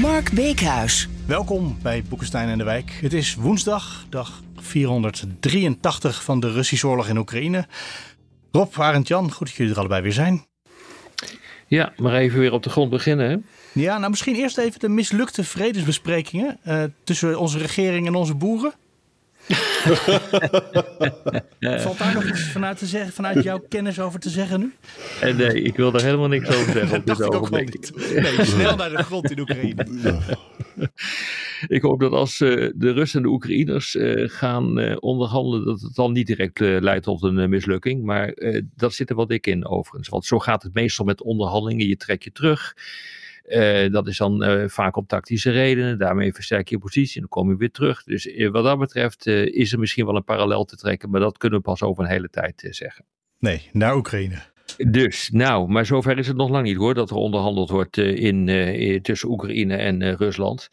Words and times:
Mark 0.00 0.32
Beekhuis. 0.32 1.08
Welkom 1.26 1.78
bij 1.82 2.02
Boekenstein 2.08 2.48
en 2.48 2.58
de 2.58 2.64
Wijk. 2.64 2.98
Het 3.00 3.12
is 3.12 3.34
woensdag, 3.34 4.06
dag 4.08 4.42
483 4.56 6.24
van 6.24 6.40
de 6.40 6.52
Russische 6.52 6.88
oorlog 6.88 7.08
in 7.08 7.16
Oekraïne. 7.16 7.66
Rob, 8.52 8.74
Arend, 8.80 9.08
Jan, 9.08 9.32
goed 9.32 9.46
dat 9.46 9.56
jullie 9.56 9.72
er 9.72 9.78
allebei 9.78 10.02
weer 10.02 10.12
zijn. 10.12 10.46
Ja, 11.66 11.92
maar 11.96 12.14
even 12.14 12.38
weer 12.38 12.52
op 12.52 12.62
de 12.62 12.70
grond 12.70 12.90
beginnen. 12.90 13.30
Hè? 13.30 13.36
Ja, 13.80 13.98
nou 13.98 14.10
misschien 14.10 14.34
eerst 14.34 14.58
even 14.58 14.80
de 14.80 14.88
mislukte 14.88 15.44
vredesbesprekingen 15.44 16.58
uh, 16.66 16.82
tussen 17.04 17.38
onze 17.38 17.58
regering 17.58 18.06
en 18.06 18.14
onze 18.14 18.34
boeren. 18.34 18.72
Valt 21.60 21.98
daar 21.98 22.14
nog 22.14 22.24
iets 22.24 22.42
vanuit, 22.42 22.78
te 22.78 22.86
zeggen, 22.86 23.12
vanuit 23.12 23.44
jouw 23.44 23.64
kennis 23.68 24.00
over 24.00 24.20
te 24.20 24.30
zeggen 24.30 24.60
nu? 24.60 24.74
Eh, 25.20 25.36
nee, 25.36 25.62
ik 25.62 25.76
wil 25.76 25.90
daar 25.90 26.02
helemaal 26.02 26.28
niks 26.28 26.48
over 26.48 26.72
zeggen 26.72 26.98
op 26.98 27.06
dit 27.16 27.22
ogenblik. 27.22 27.90
Nee, 28.14 28.44
snel 28.44 28.76
naar 28.76 28.90
de 28.90 29.02
grond 29.02 29.30
in 29.30 29.40
Oekraïne. 29.40 29.86
ik 31.76 31.82
hoop 31.82 32.00
dat 32.00 32.12
als 32.12 32.40
uh, 32.40 32.70
de 32.74 32.92
Russen 32.92 33.18
en 33.18 33.26
de 33.26 33.32
Oekraïners 33.32 33.94
uh, 33.94 34.28
gaan 34.28 34.78
uh, 34.78 34.96
onderhandelen, 35.00 35.64
dat 35.64 35.80
het 35.80 35.94
dan 35.94 36.12
niet 36.12 36.26
direct 36.26 36.60
leidt 36.60 37.04
tot 37.04 37.22
een 37.22 37.48
mislukking. 37.48 38.04
Maar 38.04 38.34
dat 38.76 38.94
zit 38.94 39.10
er 39.10 39.16
wel 39.16 39.26
dik 39.26 39.46
in 39.46 39.66
overigens. 39.66 40.08
Want 40.08 40.24
zo 40.24 40.38
gaat 40.38 40.62
het 40.62 40.74
meestal 40.74 41.04
met 41.04 41.22
onderhandelingen. 41.22 41.88
Je 41.88 41.96
trekt 41.96 42.24
je 42.24 42.32
terug. 42.32 42.74
Uh, 43.48 43.92
dat 43.92 44.06
is 44.06 44.16
dan 44.16 44.44
uh, 44.44 44.68
vaak 44.68 44.96
om 44.96 45.06
tactische 45.06 45.50
redenen. 45.50 45.98
Daarmee 45.98 46.32
versterk 46.32 46.68
je 46.68 46.74
je 46.74 46.80
positie 46.80 47.14
en 47.14 47.20
dan 47.20 47.28
kom 47.28 47.50
je 47.50 47.56
weer 47.56 47.70
terug. 47.70 48.02
Dus 48.02 48.26
uh, 48.26 48.50
wat 48.50 48.64
dat 48.64 48.78
betreft 48.78 49.26
is 49.26 49.72
er 49.72 49.78
misschien 49.78 50.06
wel 50.06 50.16
een 50.16 50.24
parallel 50.24 50.64
te 50.64 50.76
trekken. 50.76 51.10
Maar 51.10 51.20
dat 51.20 51.38
kunnen 51.38 51.58
we 51.58 51.64
pas 51.64 51.82
over 51.82 52.04
een 52.04 52.10
hele 52.10 52.30
tijd 52.30 52.66
zeggen. 52.70 53.04
Nee, 53.38 53.68
naar 53.72 53.96
Oekraïne. 53.96 54.42
Dus, 54.76 55.30
nou, 55.30 55.68
maar 55.68 55.86
zover 55.86 56.18
is 56.18 56.26
het 56.26 56.36
nog 56.36 56.48
lang 56.48 56.64
niet 56.64 56.76
hoor, 56.76 56.94
dat 56.94 57.10
er 57.10 57.16
onderhandeld 57.16 57.70
wordt 57.70 57.96
uh, 57.96 58.16
in, 58.16 58.46
uh, 58.46 59.00
tussen 59.00 59.30
Oekraïne 59.30 59.76
en 59.76 60.00
uh, 60.00 60.12
Rusland. 60.12 60.68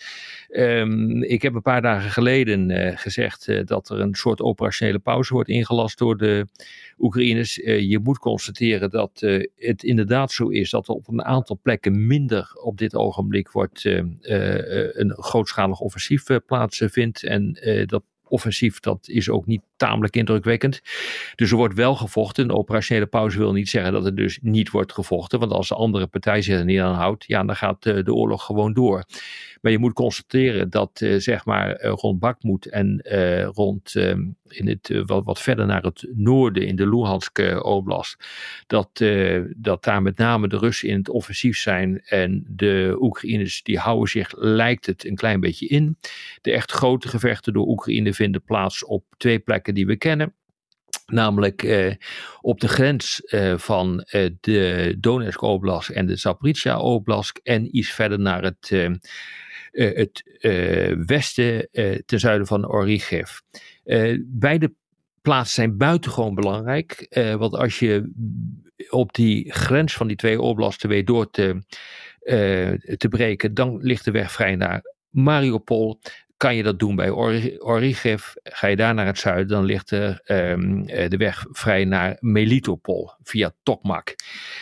Um, 0.49 1.23
ik 1.23 1.41
heb 1.41 1.53
een 1.53 1.61
paar 1.61 1.81
dagen 1.81 2.09
geleden 2.09 2.97
gezegd 2.97 3.67
dat 3.67 3.89
er 3.89 3.99
een 3.99 4.15
soort 4.15 4.41
operationele 4.41 4.99
pauze 4.99 5.33
wordt 5.33 5.49
ingelast 5.49 5.97
door 5.97 6.17
de 6.17 6.47
Oekraïners. 6.97 7.55
je 7.65 7.99
moet 8.03 8.17
constateren 8.17 8.89
dat 8.89 9.19
het 9.55 9.83
inderdaad 9.83 10.31
zo 10.31 10.47
is 10.47 10.69
dat 10.69 10.87
er 10.87 10.93
op 10.93 11.07
een 11.07 11.23
aantal 11.23 11.59
plekken 11.61 12.07
minder 12.07 12.51
op 12.63 12.77
dit 12.77 12.95
ogenblik 12.95 13.51
wordt 13.51 13.83
een 13.83 15.13
grootschalig 15.17 15.79
offensief 15.79 16.23
plaatsvindt. 16.45 17.23
En 17.23 17.57
dat 17.85 18.03
offensief, 18.27 18.79
dat 18.79 19.07
is 19.07 19.29
ook 19.29 19.45
niet 19.45 19.61
tamelijk 19.75 20.15
indrukwekkend. 20.15 20.81
Dus 21.35 21.51
er 21.51 21.57
wordt 21.57 21.75
wel 21.75 21.95
gevochten. 21.95 22.47
De 22.47 22.53
operationele 22.53 23.05
pauze 23.05 23.37
wil 23.37 23.51
niet 23.51 23.69
zeggen 23.69 23.93
dat 23.93 24.05
er 24.05 24.15
dus 24.15 24.39
niet 24.41 24.69
wordt 24.69 24.93
gevochten. 24.93 25.39
Want 25.39 25.51
als 25.51 25.67
de 25.67 25.75
andere 25.75 26.07
partij 26.07 26.41
zich 26.41 26.57
er 26.57 26.65
niet 26.65 26.79
aan 26.79 26.95
houdt, 26.95 27.25
ja, 27.27 27.43
dan 27.43 27.55
gaat 27.55 27.83
de, 27.83 28.03
de 28.03 28.13
oorlog 28.13 28.45
gewoon 28.45 28.73
door. 28.73 29.03
Maar 29.61 29.71
je 29.71 29.79
moet 29.79 29.93
constateren 29.93 30.69
dat 30.69 31.01
uh, 31.03 31.19
zeg 31.19 31.45
maar 31.45 31.83
uh, 31.83 31.91
rond 31.95 32.19
Bakmoed 32.19 32.65
en 32.65 33.01
rond 33.53 33.95
ehm, 33.95 34.23
in 34.47 34.67
het, 34.67 35.03
wat, 35.05 35.25
wat 35.25 35.41
verder 35.41 35.65
naar 35.65 35.83
het 35.83 36.07
noorden 36.13 36.67
in 36.67 36.75
de 36.75 36.89
Luhansk 36.89 37.39
oblast, 37.63 38.25
dat, 38.67 39.03
dat 39.55 39.83
daar 39.83 40.01
met 40.01 40.17
name 40.17 40.47
de 40.47 40.57
Russen 40.57 40.89
in 40.89 40.97
het 40.97 41.09
offensief 41.09 41.57
zijn 41.57 42.01
en 42.05 42.45
de 42.47 42.97
Oekraïners 42.99 43.63
die 43.63 43.79
houden 43.79 44.09
zich, 44.09 44.33
lijkt 44.37 44.85
het, 44.85 45.05
een 45.05 45.15
klein 45.15 45.39
beetje 45.39 45.67
in. 45.67 45.97
De 46.41 46.51
echt 46.51 46.71
grote 46.71 47.07
gevechten 47.07 47.53
door 47.53 47.67
Oekraïne 47.67 48.13
vinden 48.13 48.43
plaats 48.43 48.85
op 48.85 49.03
twee 49.17 49.39
plekken 49.39 49.64
die 49.73 49.85
we 49.85 49.95
kennen. 49.95 50.33
Namelijk 51.05 51.63
eh, 51.63 51.93
op 52.41 52.59
de 52.59 52.67
grens 52.67 53.21
eh, 53.21 53.57
van 53.57 54.01
eh, 54.01 54.29
de 54.39 54.95
Donetsk 54.99 55.41
Oblast 55.41 55.89
en 55.89 56.05
de 56.05 56.15
Zaporizhia 56.15 56.79
Oblast 56.79 57.39
en 57.43 57.77
iets 57.77 57.89
verder 57.91 58.19
naar 58.19 58.43
het, 58.43 58.69
het 59.71 60.23
westen 61.05 61.69
ten 62.05 62.19
zuiden 62.19 62.47
van 62.47 62.67
Origev. 62.67 63.39
beide 64.25 64.73
plaatsen 65.21 65.55
zijn 65.55 65.77
buitengewoon 65.77 66.35
belangrijk, 66.35 67.07
want 67.37 67.53
als 67.53 67.79
je 67.79 68.11
op 68.89 69.13
die 69.13 69.53
grens 69.53 69.93
van 69.93 70.07
die 70.07 70.15
twee 70.15 70.41
oblasten 70.41 70.89
weet 70.89 71.07
door 71.07 71.29
te, 71.29 71.63
te 72.97 73.07
breken, 73.09 73.53
dan 73.53 73.77
ligt 73.81 74.05
de 74.05 74.11
weg 74.11 74.31
vrij 74.31 74.55
naar 74.55 74.81
Mariupol 75.09 75.99
kan 76.37 76.55
je 76.55 76.63
dat 76.63 76.79
doen 76.79 76.95
bij 76.95 77.09
Origev. 77.59 78.33
Ga 78.43 78.67
je 78.67 78.75
daar 78.75 78.93
naar 78.93 79.05
het 79.05 79.17
zuiden, 79.17 79.47
dan 79.47 79.65
ligt 79.65 79.91
er 79.91 80.21
um, 80.25 80.85
de 80.85 81.17
weg 81.17 81.45
vrij 81.51 81.85
naar 81.85 82.17
Melitopol 82.19 83.09
via 83.23 83.53
Tokmak. 83.63 84.15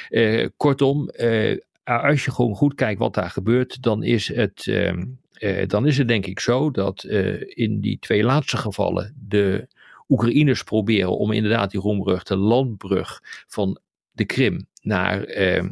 Uh, 0.10 0.48
kortom, 0.58 1.10
uh, 1.16 1.58
als 1.84 2.26
je 2.26 2.32
gewoon 2.32 2.56
goed 2.56 2.76
kijkt 2.76 3.00
wat 3.00 3.14
daar 3.14 3.30
gebeurt, 3.30 3.82
dan 3.82 4.04
is 4.04 4.28
het, 4.28 4.66
uh, 4.66 5.68
dan 5.68 5.88
is 5.88 5.98
het 5.98 6.08
denk 6.08 6.26
ik 6.26 6.40
zo 6.40 6.72
dat 6.72 7.04
in 7.48 7.80
die 7.82 8.00
twee 8.00 8.24
laatste 8.24 8.58
gevallen 8.58 9.16
de 9.20 9.68
Oekraïners 10.10 10.64
proberen 10.64 11.18
om 11.18 11.32
inderdaad 11.32 11.72
die 11.72 11.80
roembrug, 11.80 12.24
de 12.24 12.36
landbrug 12.36 13.22
van 13.48 13.80
de 14.12 14.26
Krim 14.26 14.68
naar 14.82 15.24
ehm, 15.24 15.70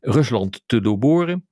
Rusland 0.00 0.62
te 0.66 0.80
doorboren. 0.80 1.46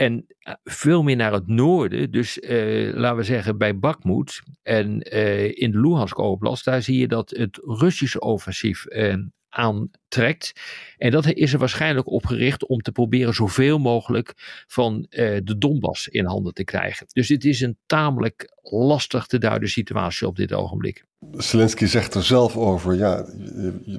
En 0.00 0.26
eh, 0.38 0.54
veel 0.64 1.02
meer 1.02 1.16
naar 1.16 1.32
het 1.32 1.46
noorden, 1.46 2.10
dus 2.10 2.38
uh, 2.38 2.94
laten 2.94 3.16
we 3.16 3.22
zeggen 3.22 3.58
bij 3.58 3.78
Bakhmut 3.78 4.42
en 4.62 5.14
uh, 5.14 5.44
in 5.44 5.70
de 5.70 5.80
Luhansk 5.80 6.18
Oblast, 6.18 6.64
daar 6.64 6.82
zie 6.82 6.98
je 6.98 7.08
dat 7.08 7.30
het 7.30 7.60
Russische 7.64 8.20
offensief 8.20 8.86
uh, 8.88 9.14
aantrekt. 9.48 10.52
En 10.96 11.10
dat 11.10 11.32
is 11.32 11.52
er 11.52 11.58
waarschijnlijk 11.58 12.10
opgericht 12.10 12.66
om 12.66 12.80
te 12.80 12.92
proberen 12.92 13.34
zoveel 13.34 13.78
mogelijk 13.78 14.32
van 14.66 15.06
de 15.10 15.54
Donbass 15.58 16.08
in 16.08 16.24
handen 16.24 16.54
te 16.54 16.64
krijgen. 16.64 17.06
Dus 17.12 17.28
het 17.28 17.44
is 17.44 17.60
een 17.60 17.78
tamelijk 17.86 18.58
lastig 18.62 19.26
te 19.26 19.38
duiden 19.38 19.68
situatie 19.68 20.26
op 20.26 20.36
dit 20.36 20.52
ogenblik. 20.52 21.04
Zelensky 21.36 21.86
zegt 21.86 22.14
er 22.14 22.22
zelf 22.22 22.56
over, 22.56 22.94
ja, 22.94 23.24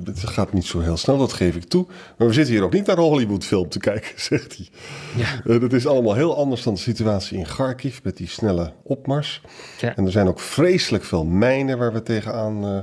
het 0.03 0.27
gaat 0.29 0.53
niet 0.53 0.65
zo 0.65 0.79
heel 0.79 0.97
snel, 0.97 1.17
dat 1.17 1.33
geef 1.33 1.55
ik 1.55 1.63
toe. 1.63 1.85
Maar 2.17 2.27
we 2.27 2.33
zitten 2.33 2.53
hier 2.53 2.63
ook 2.63 2.73
niet 2.73 2.85
naar 2.85 2.97
een 2.97 3.03
Hollywoodfilm 3.03 3.69
te 3.69 3.79
kijken, 3.79 4.21
zegt 4.31 4.57
hij. 4.57 4.67
Ja. 5.15 5.41
Uh, 5.45 5.61
dat 5.61 5.73
is 5.73 5.87
allemaal 5.87 6.15
heel 6.15 6.37
anders 6.37 6.63
dan 6.63 6.73
de 6.73 6.79
situatie 6.79 7.37
in 7.37 7.43
Kharkiv 7.43 7.99
met 8.03 8.17
die 8.17 8.27
snelle 8.27 8.73
opmars. 8.83 9.41
Ja. 9.79 9.95
En 9.95 10.05
er 10.05 10.11
zijn 10.11 10.27
ook 10.27 10.39
vreselijk 10.39 11.03
veel 11.03 11.25
mijnen 11.25 11.77
waar 11.77 11.93
we 11.93 12.03
tegenaan 12.03 12.65
uh, 12.65 12.79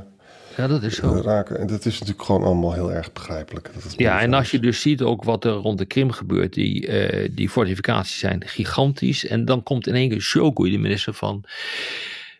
ja, 0.58 0.66
dat 0.66 0.82
is 0.82 0.94
zo. 0.96 1.20
raken. 1.24 1.58
En 1.58 1.66
dat 1.66 1.84
is 1.84 1.98
natuurlijk 1.98 2.26
gewoon 2.26 2.42
allemaal 2.42 2.72
heel 2.72 2.92
erg 2.92 3.12
begrijpelijk. 3.12 3.70
Dat 3.74 3.94
ja, 3.96 4.20
en 4.20 4.34
als 4.34 4.50
je 4.50 4.58
dus 4.58 4.80
ziet 4.80 5.02
ook 5.02 5.24
wat 5.24 5.44
er 5.44 5.52
rond 5.52 5.78
de 5.78 5.84
Krim 5.84 6.10
gebeurt, 6.10 6.52
die, 6.54 6.86
uh, 6.86 7.28
die 7.32 7.48
fortificaties 7.48 8.18
zijn 8.18 8.42
gigantisch. 8.46 9.26
En 9.26 9.44
dan 9.44 9.62
komt 9.62 9.86
in 9.86 9.94
één 9.94 10.08
keer 10.08 10.20
Shoigu, 10.20 10.70
de 10.70 10.78
minister 10.78 11.14
van 11.14 11.44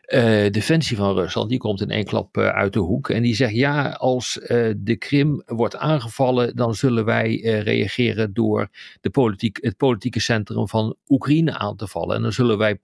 uh, 0.09 0.51
defensie 0.51 0.97
van 0.97 1.15
Rusland, 1.15 1.49
die 1.49 1.59
komt 1.59 1.81
in 1.81 1.91
één 1.91 2.05
klap 2.05 2.37
uh, 2.37 2.49
uit 2.49 2.73
de 2.73 2.79
hoek. 2.79 3.11
En 3.11 3.23
die 3.23 3.35
zegt: 3.35 3.55
ja, 3.55 3.91
als 3.91 4.39
uh, 4.43 4.73
de 4.77 4.97
Krim 4.97 5.43
wordt 5.47 5.77
aangevallen, 5.77 6.57
dan 6.57 6.75
zullen 6.75 7.05
wij 7.05 7.41
reageren 7.41 8.35
door 8.35 8.69
de 9.01 9.11
politiek, 9.11 9.59
het 9.61 9.77
politieke 9.77 10.21
centrum 10.21 10.69
van 10.69 10.97
Oekraïne 11.09 11.59
aan 11.59 11.77
te 11.77 11.87
vallen. 11.87 12.17
En 12.17 12.23
dan 12.23 12.32
zullen 12.32 12.59
wij 12.59 12.79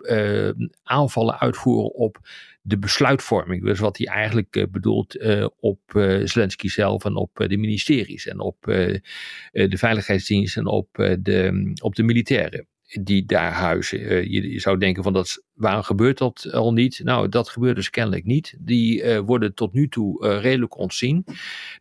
aanvallen 0.83 1.41
uitvoeren 1.41 1.95
op 1.95 2.19
de 2.63 2.79
besluitvorming. 2.79 3.65
Dus 3.65 3.79
wat 3.79 3.97
hij 3.97 4.07
eigenlijk 4.07 4.67
bedoelt 4.71 5.25
op 5.61 5.81
Zelensky 6.25 6.69
zelf 6.69 7.05
en 7.05 7.17
op 7.17 7.31
de 7.35 7.57
ministeries 7.57 8.27
en 8.27 8.41
op 8.41 8.57
de 8.63 9.77
veiligheidsdienst 9.77 10.57
en 10.57 10.67
op 10.67 10.89
de, 11.23 11.73
op 11.83 11.95
de 11.95 12.03
militairen 12.03 12.67
die 12.89 13.25
daar 13.27 13.53
huizen. 13.53 14.01
Uh, 14.01 14.25
je, 14.25 14.61
zou 14.61 14.79
denken 14.79 15.03
van 15.03 15.13
dat, 15.13 15.45
waarom 15.55 15.83
gebeurt 15.83 16.19
dat 16.19 16.53
al 16.53 16.73
niet? 16.73 17.01
Nou, 17.05 17.29
dat 17.29 17.49
gebeurt 17.49 17.77
dus 17.77 17.91
kennelijk 17.91 18.25
niet. 18.25 18.57
Die 18.59 19.03
uh, 19.03 19.19
worden 19.19 19.55
tot 19.55 19.73
nu 19.73 19.89
toe 19.89 20.25
uh, 20.25 20.41
redelijk 20.41 20.79
ontzien. 20.79 21.25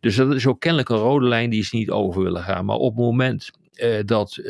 Dus 0.00 0.16
dat 0.16 0.34
is 0.34 0.46
ook 0.46 0.60
kennelijk 0.60 0.88
een 0.88 0.96
rode 0.96 1.26
lijn 1.26 1.50
die 1.50 1.64
ze 1.64 1.76
niet 1.76 1.90
over 1.90 2.22
willen 2.22 2.42
gaan. 2.42 2.64
Maar 2.64 2.76
op 2.76 2.96
het 2.96 3.04
moment 3.04 3.50
dat 4.04 4.42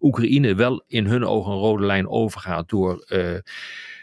Oekraïne 0.00 0.54
wel 0.54 0.84
in 0.86 1.06
hun 1.06 1.24
ogen 1.24 1.52
een 1.52 1.58
rode 1.58 1.86
lijn 1.86 2.08
overgaat 2.08 2.68
door 2.68 3.04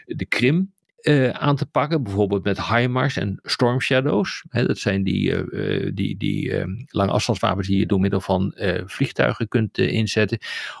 de 0.06 0.26
Krim, 0.28 0.72
uh, 1.02 1.30
aan 1.30 1.56
te 1.56 1.66
pakken. 1.66 2.02
Bijvoorbeeld 2.02 2.44
met 2.44 2.66
HIMARS 2.66 3.16
en 3.16 3.38
Storm 3.42 3.80
Shadows. 3.80 4.44
Hè, 4.48 4.66
dat 4.66 4.78
zijn 4.78 5.02
die, 5.02 5.30
uh, 5.30 5.90
die, 5.94 6.16
die 6.16 6.64
lange 6.86 7.12
afstandswapens 7.12 7.66
die 7.66 7.78
je 7.78 7.86
door 7.86 8.00
middel 8.00 8.20
van 8.20 8.54
vliegtuigen 8.84 9.48
kunt 9.48 9.78
inzetten. 9.78 10.38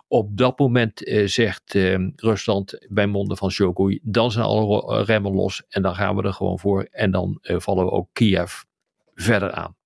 Op 0.08 0.36
dat 0.36 0.58
moment 0.58 1.12
zegt 1.24 1.74
Rusland 2.16 2.86
bij 2.88 3.06
monden 3.06 3.36
van 3.36 3.50
Shogun, 3.50 4.00
dan 4.02 4.30
zijn 4.30 4.44
alle 4.44 5.02
remmen 5.02 5.32
los 5.32 5.62
en 5.68 5.82
dan 5.82 5.94
gaan 5.94 6.16
we 6.16 6.22
er 6.22 6.32
gewoon 6.32 6.58
voor. 6.58 6.88
En 6.90 7.10
dan 7.10 7.38
vallen 7.40 7.84
we 7.84 7.90
ook 7.90 8.08
Kiev 8.12 8.52
verder 9.14 9.52
aan. 9.52 9.76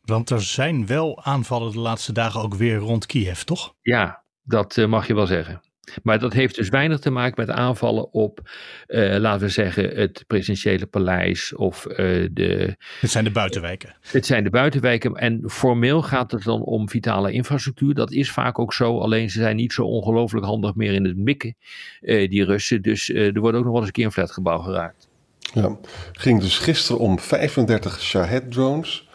Want 0.00 0.30
er 0.30 0.42
zijn 0.42 0.86
wel 0.86 1.22
aanvallen 1.22 1.72
de 1.72 1.78
laatste 1.78 2.12
dagen 2.12 2.40
ook 2.40 2.54
weer 2.54 2.76
rond 2.76 3.06
Kiev, 3.06 3.40
toch? 3.42 3.74
Ja, 3.82 4.24
dat 4.42 4.76
mag 4.76 5.06
je 5.06 5.14
wel 5.14 5.26
zeggen. 5.26 5.60
Maar 6.02 6.18
dat 6.18 6.32
heeft 6.32 6.54
dus 6.54 6.68
weinig 6.68 6.98
te 6.98 7.10
maken 7.10 7.46
met 7.46 7.56
aanvallen 7.56 8.12
op, 8.12 8.50
uh, 8.88 9.16
laten 9.16 9.40
we 9.40 9.48
zeggen, 9.48 9.96
het 9.96 10.24
presidentiële 10.26 10.86
paleis 10.86 11.54
of 11.54 11.86
uh, 11.86 11.96
de. 12.32 12.76
Het 13.00 13.10
zijn 13.10 13.24
de 13.24 13.30
buitenwijken. 13.30 13.94
Het 14.00 14.26
zijn 14.26 14.44
de 14.44 14.50
buitenwijken. 14.50 15.14
En 15.14 15.42
formeel 15.46 16.02
gaat 16.02 16.30
het 16.30 16.42
dan 16.42 16.62
om 16.62 16.88
vitale 16.88 17.32
infrastructuur. 17.32 17.94
Dat 17.94 18.12
is 18.12 18.30
vaak 18.30 18.58
ook 18.58 18.72
zo. 18.72 18.98
Alleen 18.98 19.30
ze 19.30 19.38
zijn 19.38 19.56
niet 19.56 19.72
zo 19.72 19.82
ongelooflijk 19.82 20.46
handig 20.46 20.74
meer 20.74 20.92
in 20.92 21.04
het 21.04 21.16
mikken, 21.16 21.56
uh, 22.00 22.30
die 22.30 22.44
Russen. 22.44 22.82
Dus 22.82 23.08
er 23.08 23.40
wordt 23.40 23.56
ook 23.56 23.64
nog 23.64 23.72
wel 23.72 23.76
eens 23.76 23.86
een 23.86 23.92
keer 23.92 24.04
een 24.04 24.12
flatgebouw 24.12 24.58
geraakt. 24.58 25.08
Ja, 25.54 25.76
ging 26.12 26.40
dus 26.40 26.58
gisteren 26.58 27.00
om 27.00 27.18
35 27.18 28.00
Shahed-drones, 28.00 29.08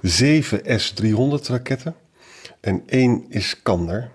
7 0.00 0.80
S-300 0.80 1.46
raketten 1.46 1.94
en 2.60 2.82
één 2.86 3.24
Iskander. 3.28 4.10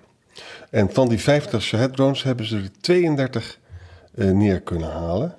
En 0.70 0.94
van 0.94 1.10
die 1.10 1.20
50 1.20 1.62
Shahed-drones 1.62 2.24
hebben 2.24 2.46
ze 2.46 2.56
er 2.56 2.70
32 2.82 3.60
uh, 4.16 4.32
neer 4.32 4.62
kunnen 4.62 4.92
halen. 4.92 5.36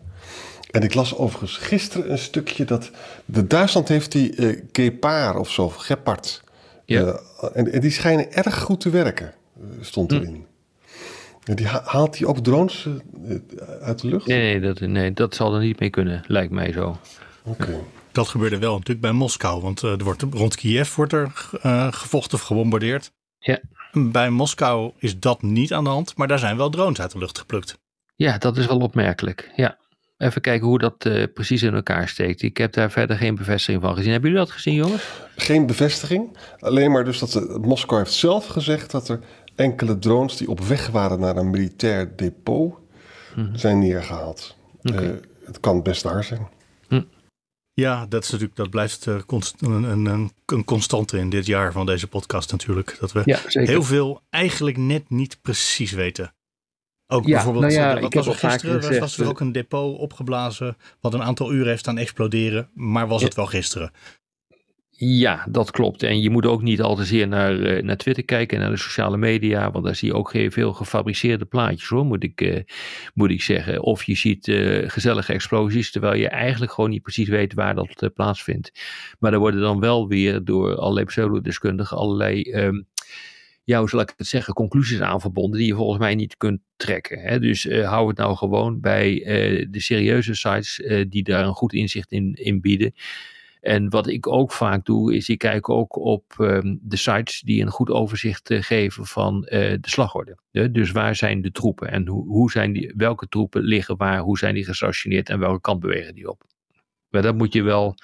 En 0.70 0.82
ik 0.82 0.94
las 0.94 1.14
overigens 1.14 1.56
gisteren 1.56 2.10
een 2.10 2.18
stukje 2.18 2.64
dat 2.64 2.90
de 3.24 3.46
Duitsland 3.46 3.88
heeft 3.88 4.12
die 4.12 4.36
uh, 4.36 4.62
Gepard 4.72 5.36
of 5.36 5.50
zo, 5.50 5.68
Gepard. 5.68 6.42
Ja. 6.84 7.02
Uh, 7.02 7.14
en, 7.52 7.72
en, 7.72 7.80
die 7.80 7.90
schijnen 7.90 8.32
erg 8.32 8.58
goed 8.58 8.80
te 8.80 8.90
werken, 8.90 9.34
stond 9.80 10.10
hm. 10.10 10.16
erin. 10.16 10.46
Die 11.44 11.66
haalt 11.66 12.16
die 12.16 12.26
ook 12.26 12.38
drones 12.38 12.88
uit 13.80 14.00
de 14.00 14.08
lucht? 14.08 14.26
Nee, 14.26 14.38
nee 14.38 14.60
dat, 14.60 14.80
nee, 14.80 15.12
dat 15.12 15.34
zal 15.34 15.54
er 15.54 15.60
niet 15.60 15.80
mee 15.80 15.90
kunnen, 15.90 16.24
lijkt 16.26 16.52
mij 16.52 16.72
zo. 16.72 16.98
Oké. 17.42 17.78
Dat 18.12 18.28
gebeurde 18.28 18.58
wel 18.58 18.72
natuurlijk 18.72 19.00
bij 19.00 19.12
Moskou, 19.12 19.62
want 19.62 19.82
er 19.82 20.04
wordt, 20.04 20.22
rond 20.30 20.56
Kiev 20.56 20.94
wordt 20.94 21.12
er 21.12 21.30
gevochten 21.90 22.38
of 22.38 22.44
gebombardeerd. 22.44 23.12
Ja. 23.38 23.60
Bij 23.92 24.30
Moskou 24.30 24.92
is 24.98 25.18
dat 25.18 25.42
niet 25.42 25.72
aan 25.72 25.84
de 25.84 25.90
hand, 25.90 26.16
maar 26.16 26.28
daar 26.28 26.38
zijn 26.38 26.56
wel 26.56 26.70
drones 26.70 27.00
uit 27.00 27.12
de 27.12 27.18
lucht 27.18 27.38
geplukt. 27.38 27.78
Ja, 28.16 28.38
dat 28.38 28.56
is 28.56 28.66
wel 28.66 28.78
opmerkelijk. 28.78 29.50
Ja. 29.56 29.78
Even 30.18 30.40
kijken 30.40 30.66
hoe 30.66 30.78
dat 30.78 31.04
uh, 31.04 31.24
precies 31.34 31.62
in 31.62 31.74
elkaar 31.74 32.08
steekt. 32.08 32.42
Ik 32.42 32.56
heb 32.56 32.72
daar 32.72 32.90
verder 32.90 33.16
geen 33.16 33.34
bevestiging 33.34 33.82
van 33.82 33.94
gezien. 33.94 34.12
Hebben 34.12 34.30
jullie 34.30 34.44
dat 34.44 34.54
gezien, 34.54 34.74
jongens? 34.74 35.02
Geen 35.36 35.66
bevestiging. 35.66 36.36
Alleen 36.58 36.90
maar 36.90 37.04
dus 37.04 37.18
dat 37.18 37.32
de, 37.32 37.58
Moskou 37.62 38.00
heeft 38.00 38.12
zelf 38.12 38.46
gezegd 38.46 38.90
dat 38.90 39.08
er 39.08 39.20
enkele 39.54 39.98
drones 39.98 40.36
die 40.36 40.48
op 40.48 40.60
weg 40.60 40.86
waren 40.86 41.20
naar 41.20 41.36
een 41.36 41.50
militair 41.50 42.16
depot 42.16 42.74
mm 43.34 43.44
-hmm. 43.44 43.56
zijn 43.56 43.78
neergehaald. 43.78 44.56
Okay. 44.82 45.04
Uh, 45.04 45.10
het 45.44 45.60
kan 45.60 45.82
best 45.82 46.02
waar 46.02 46.24
zijn. 46.24 46.48
Ja, 47.80 48.06
dat, 48.06 48.24
is 48.24 48.30
natuurlijk, 48.30 48.58
dat 48.58 48.70
blijft 48.70 49.06
uh, 49.06 49.20
const, 49.26 49.62
een, 49.62 49.82
een, 49.82 50.32
een, 50.46 50.64
constante 50.64 51.18
in 51.18 51.30
dit 51.30 51.46
jaar 51.46 51.72
van 51.72 51.86
deze 51.86 52.06
podcast 52.06 52.52
natuurlijk. 52.52 52.96
Dat 53.00 53.12
we 53.12 53.22
ja, 53.24 53.38
heel 53.46 53.82
veel 53.82 54.22
eigenlijk 54.30 54.76
net 54.76 55.10
niet 55.10 55.38
precies 55.42 55.92
weten. 55.92 56.34
Ook 57.06 57.26
ja, 57.26 57.34
bijvoorbeeld, 57.34 57.64
nou 57.64 57.74
ja, 57.74 58.00
wat 58.00 58.14
was 58.14 58.26
er 58.26 58.34
gisteren? 58.34 58.82
Gezegd, 58.82 59.00
was 59.00 59.18
er 59.18 59.28
ook 59.28 59.40
een 59.40 59.52
depot 59.52 59.98
opgeblazen 59.98 60.76
wat 61.00 61.14
een 61.14 61.22
aantal 61.22 61.52
uren 61.52 61.66
heeft 61.66 61.80
staan 61.80 61.98
exploderen. 61.98 62.70
Maar 62.74 63.08
was 63.08 63.22
het 63.22 63.34
wel 63.34 63.46
gisteren? 63.46 63.92
Ja, 65.00 65.46
dat 65.50 65.70
klopt. 65.70 66.02
En 66.02 66.20
je 66.20 66.30
moet 66.30 66.46
ook 66.46 66.62
niet 66.62 66.82
al 66.82 66.96
te 66.96 67.04
zeer 67.04 67.28
naar, 67.28 67.54
uh, 67.54 67.82
naar 67.82 67.96
Twitter 67.96 68.24
kijken, 68.24 68.58
naar 68.58 68.70
de 68.70 68.76
sociale 68.76 69.16
media, 69.16 69.70
want 69.70 69.84
daar 69.84 69.94
zie 69.94 70.08
je 70.08 70.14
ook 70.14 70.30
veel 70.48 70.72
gefabriceerde 70.72 71.44
plaatjes 71.44 71.88
hoor, 71.88 72.04
moet 72.04 72.22
ik, 72.22 72.40
uh, 72.40 72.58
moet 73.14 73.30
ik 73.30 73.42
zeggen. 73.42 73.82
Of 73.82 74.04
je 74.04 74.16
ziet 74.16 74.46
uh, 74.46 74.88
gezellige 74.88 75.32
explosies, 75.32 75.90
terwijl 75.90 76.14
je 76.14 76.28
eigenlijk 76.28 76.72
gewoon 76.72 76.90
niet 76.90 77.02
precies 77.02 77.28
weet 77.28 77.54
waar 77.54 77.74
dat 77.74 78.10
plaatsvindt. 78.14 78.72
Maar 79.18 79.32
er 79.32 79.38
worden 79.38 79.60
dan 79.60 79.80
wel 79.80 80.08
weer 80.08 80.44
door 80.44 80.76
allerlei 80.76 81.06
pseudodeskundigen 81.06 81.96
allerlei, 81.96 82.52
um, 82.52 82.86
ja, 83.64 83.78
hoe 83.78 83.88
zal 83.88 84.00
ik 84.00 84.12
het 84.16 84.26
zeggen, 84.26 84.54
conclusies 84.54 85.00
aan 85.00 85.20
verbonden 85.20 85.58
die 85.58 85.68
je 85.68 85.74
volgens 85.74 85.98
mij 85.98 86.14
niet 86.14 86.36
kunt 86.36 86.60
trekken. 86.76 87.18
Hè? 87.20 87.38
Dus 87.38 87.64
hou 87.64 88.08
het 88.08 88.16
nou 88.16 88.36
gewoon 88.36 88.80
bij 88.80 89.14
de 89.70 89.80
serieuze 89.80 90.34
sites 90.34 90.82
die 91.08 91.22
daar 91.22 91.46
een 91.46 91.54
goed 91.54 91.72
inzicht 91.72 92.12
in, 92.12 92.34
in 92.34 92.60
bieden. 92.60 92.92
En 93.60 93.90
wat 93.90 94.06
ik 94.06 94.26
ook 94.26 94.52
vaak 94.52 94.84
doe, 94.84 95.14
is 95.14 95.28
ik 95.28 95.38
kijk 95.38 95.68
ook 95.68 95.96
op 95.96 96.34
um, 96.38 96.78
de 96.82 96.96
sites 96.96 97.40
die 97.40 97.62
een 97.62 97.70
goed 97.70 97.90
overzicht 97.90 98.50
uh, 98.50 98.62
geven 98.62 99.06
van 99.06 99.36
uh, 99.44 99.50
de 99.50 99.78
slagorde. 99.80 100.36
dus 100.72 100.90
waar 100.90 101.16
zijn 101.16 101.42
de 101.42 101.50
troepen 101.50 101.90
en 101.90 102.06
hoe, 102.06 102.26
hoe 102.26 102.50
zijn 102.50 102.72
die, 102.72 102.92
welke 102.96 103.28
troepen 103.28 103.62
liggen 103.62 103.96
waar, 103.96 104.20
hoe 104.20 104.38
zijn 104.38 104.54
die 104.54 104.64
gestationeerd 104.64 105.28
en 105.28 105.38
welke 105.38 105.60
kant 105.60 105.80
bewegen 105.80 106.14
die 106.14 106.30
op. 106.30 106.44
Maar 107.08 107.22
dat 107.22 107.34
moet 107.34 107.52
je 107.52 107.62
wel, 107.62 107.94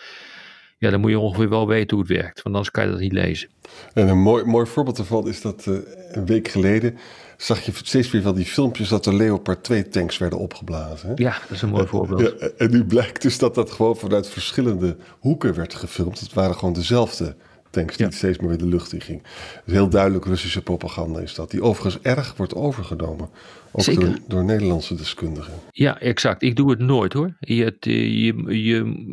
ja, 0.78 0.90
dan 0.90 1.00
moet 1.00 1.10
je 1.10 1.18
ongeveer 1.18 1.48
wel 1.48 1.68
weten 1.68 1.96
hoe 1.96 2.06
het 2.06 2.16
werkt, 2.16 2.42
want 2.42 2.54
anders 2.54 2.70
kan 2.70 2.84
je 2.84 2.90
dat 2.90 3.00
niet 3.00 3.12
lezen. 3.12 3.48
En 3.92 4.08
een 4.08 4.22
mooi, 4.22 4.44
mooi 4.44 4.66
voorbeeld 4.66 4.96
daarvan 4.96 5.28
is 5.28 5.40
dat 5.40 5.66
uh, 5.66 5.78
een 6.12 6.26
week 6.26 6.48
geleden 6.48 6.98
zag 7.36 7.60
je 7.64 7.72
steeds 7.82 8.10
weer 8.10 8.22
van 8.22 8.34
die 8.34 8.44
filmpjes 8.44 8.88
dat 8.88 9.04
de 9.04 9.14
Leopard 9.14 9.64
2 9.64 9.88
tanks 9.88 10.18
werden 10.18 10.38
opgeblazen. 10.38 11.08
Hè? 11.08 11.14
Ja, 11.16 11.38
dat 11.40 11.50
is 11.50 11.62
een 11.62 11.68
mooi 11.68 11.86
voorbeeld. 11.86 12.40
Ja, 12.40 12.48
en 12.56 12.70
nu 12.70 12.84
blijkt 12.84 13.22
dus 13.22 13.38
dat 13.38 13.54
dat 13.54 13.70
gewoon 13.70 13.96
vanuit 13.96 14.28
verschillende 14.28 14.96
hoeken 15.18 15.54
werd 15.54 15.74
gefilmd. 15.74 16.20
Het 16.20 16.32
waren 16.32 16.54
gewoon 16.54 16.74
dezelfde 16.74 17.36
tanks 17.74 17.96
die 17.96 18.06
ja. 18.06 18.12
steeds 18.12 18.38
meer 18.38 18.48
weer 18.48 18.58
de 18.58 18.66
lucht 18.66 18.92
in 18.92 19.00
ging. 19.00 19.22
Dus 19.64 19.74
heel 19.74 19.88
duidelijk 19.88 20.24
Russische 20.24 20.62
propaganda 20.62 21.20
is 21.20 21.34
dat. 21.34 21.50
Die 21.50 21.62
overigens 21.62 22.02
erg 22.02 22.36
wordt 22.36 22.54
overgenomen. 22.54 23.28
Ook 23.72 23.94
door, 23.94 24.18
door, 24.28 24.44
Nederlandse 24.44 24.94
deskundigen. 24.94 25.52
Ja, 25.70 26.00
exact. 26.00 26.42
Ik 26.42 26.56
doe 26.56 26.70
het 26.70 26.78
nooit 26.78 27.12
hoor. 27.12 27.36
Je, 27.38 27.76
je, 27.80 28.62
je, 28.64 29.04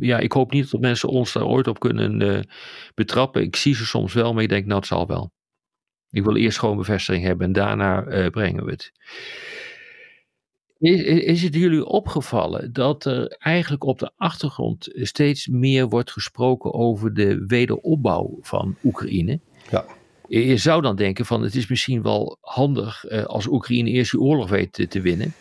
ja, 0.00 0.18
ik 0.18 0.32
hoop 0.32 0.52
niet 0.52 0.70
dat 0.70 0.80
mensen 0.80 1.08
ons 1.08 1.32
daar 1.32 1.44
ooit 1.44 1.66
op 1.66 1.78
kunnen 1.78 2.20
uh, 2.20 2.40
betrappen. 2.94 3.42
Ik 3.42 3.56
zie 3.56 3.74
ze 3.74 3.86
soms 3.86 4.12
wel, 4.12 4.34
maar 4.34 4.42
ik 4.42 4.48
denk 4.48 4.66
nou 4.66 4.78
het 4.78 4.88
zal 4.88 5.06
wel. 5.06 5.32
Ik 6.14 6.24
wil 6.24 6.36
eerst 6.36 6.58
gewoon 6.58 6.76
bevestiging 6.76 7.24
hebben 7.24 7.46
en 7.46 7.52
daarna 7.52 8.06
uh, 8.06 8.30
brengen 8.30 8.64
we 8.64 8.70
het. 8.70 8.92
Is, 10.78 11.02
is, 11.02 11.42
het 11.42 11.54
jullie 11.54 11.84
opgevallen 11.84 12.72
dat 12.72 13.04
er 13.04 13.36
eigenlijk 13.38 13.84
op 13.84 13.98
de 13.98 14.10
achtergrond 14.16 14.88
steeds 14.92 15.46
meer 15.46 15.88
wordt 15.88 16.10
gesproken 16.10 16.74
over 16.74 17.14
de 17.14 17.44
wederopbouw 17.46 18.38
van 18.40 18.76
Oekraïne? 18.84 19.40
Ja. 19.70 19.84
Je 20.28 20.56
zou 20.56 20.82
dan 20.82 20.96
denken 20.96 21.26
van 21.26 21.42
het 21.42 21.54
is 21.54 21.66
misschien 21.66 22.02
wel 22.02 22.38
handig 22.40 23.04
uh, 23.08 23.24
als 23.24 23.46
Oekraïne 23.46 23.90
eerst 23.90 24.10
die 24.10 24.20
oorlog 24.20 24.50
weet 24.50 24.72
te, 24.72 24.88
te 24.88 25.00
winnen. 25.00 25.34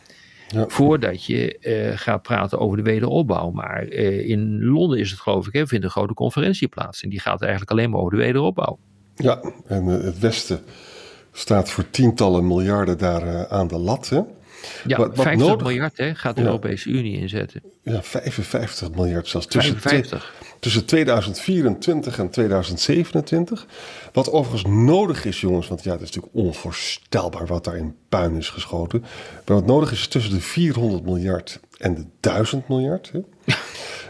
Ja. 0.48 0.67
Voordat 0.67 1.25
je 1.25 1.57
uh, 1.62 1.98
gaat 1.98 2.21
praten 2.21 2.59
over 2.59 2.77
de 2.77 2.83
wederopbouw. 2.83 3.51
Maar 3.51 3.83
in 3.83 4.63
Londen 4.63 5.00
is 5.00 5.12
het 5.12 5.19
geloof 5.19 5.48
ik, 5.48 5.53
hè, 5.53 5.67
vindt 5.67 5.86
een 5.86 5.91
grote 5.91 6.13
conferentie 6.13 6.67
plaats. 6.67 7.03
En 7.03 7.09
die 7.09 7.19
gaat 7.19 7.41
eigenlijk 7.41 7.71
alleen 7.71 7.89
maar 7.89 8.00
over 8.00 8.12
de 8.12 8.24
wederopbouw. 8.24 8.79
Ja, 9.15 9.41
en 9.67 9.88
uh, 9.88 10.03
het 10.03 10.20
Westen 10.20 10.60
staat 11.32 11.70
voor 11.70 11.89
tientallen 11.89 12.48
miljarden 12.48 12.98
daar 12.98 13.27
uh, 13.27 13.41
aan 13.41 13.67
de 13.67 13.77
lat. 13.77 14.10
Hè? 14.10 14.22
Ja, 14.86 14.98
wat, 14.98 15.15
wat 15.15 15.25
50 15.25 15.48
nodig... 15.48 15.67
miljard 15.67 15.98
hè, 15.98 16.15
gaat 16.15 16.36
de 16.36 16.41
ja. 16.41 16.48
Europese 16.48 16.89
Unie 16.89 17.20
inzetten. 17.20 17.62
Ja, 17.82 18.03
55 18.03 18.91
miljard 18.91 19.27
zelfs. 19.27 19.46
Tussen, 19.46 19.79
55. 19.79 20.34
tussen 20.60 20.86
2024 20.86 22.20
en 22.20 22.29
2027. 22.29 23.67
Wat 24.13 24.32
overigens 24.32 24.74
nodig 24.74 25.25
is, 25.25 25.41
jongens, 25.41 25.67
want 25.67 25.84
ja, 25.84 25.91
het 25.91 26.01
is 26.01 26.12
natuurlijk 26.12 26.46
onvoorstelbaar 26.46 27.48
wat 27.48 27.63
daar 27.63 27.77
in 27.77 27.96
puin 28.10 28.36
is 28.36 28.50
geschoten. 28.50 29.01
Maar 29.46 29.58
wat 29.58 29.65
nodig 29.65 29.91
is, 29.91 30.00
is 30.00 30.08
tussen 30.08 30.34
de 30.34 30.41
400 30.41 31.03
miljard 31.03 31.60
en 31.77 31.96
de 31.96 32.05
1000 32.20 32.67
miljard. 32.67 33.12
Hè? 33.13 33.20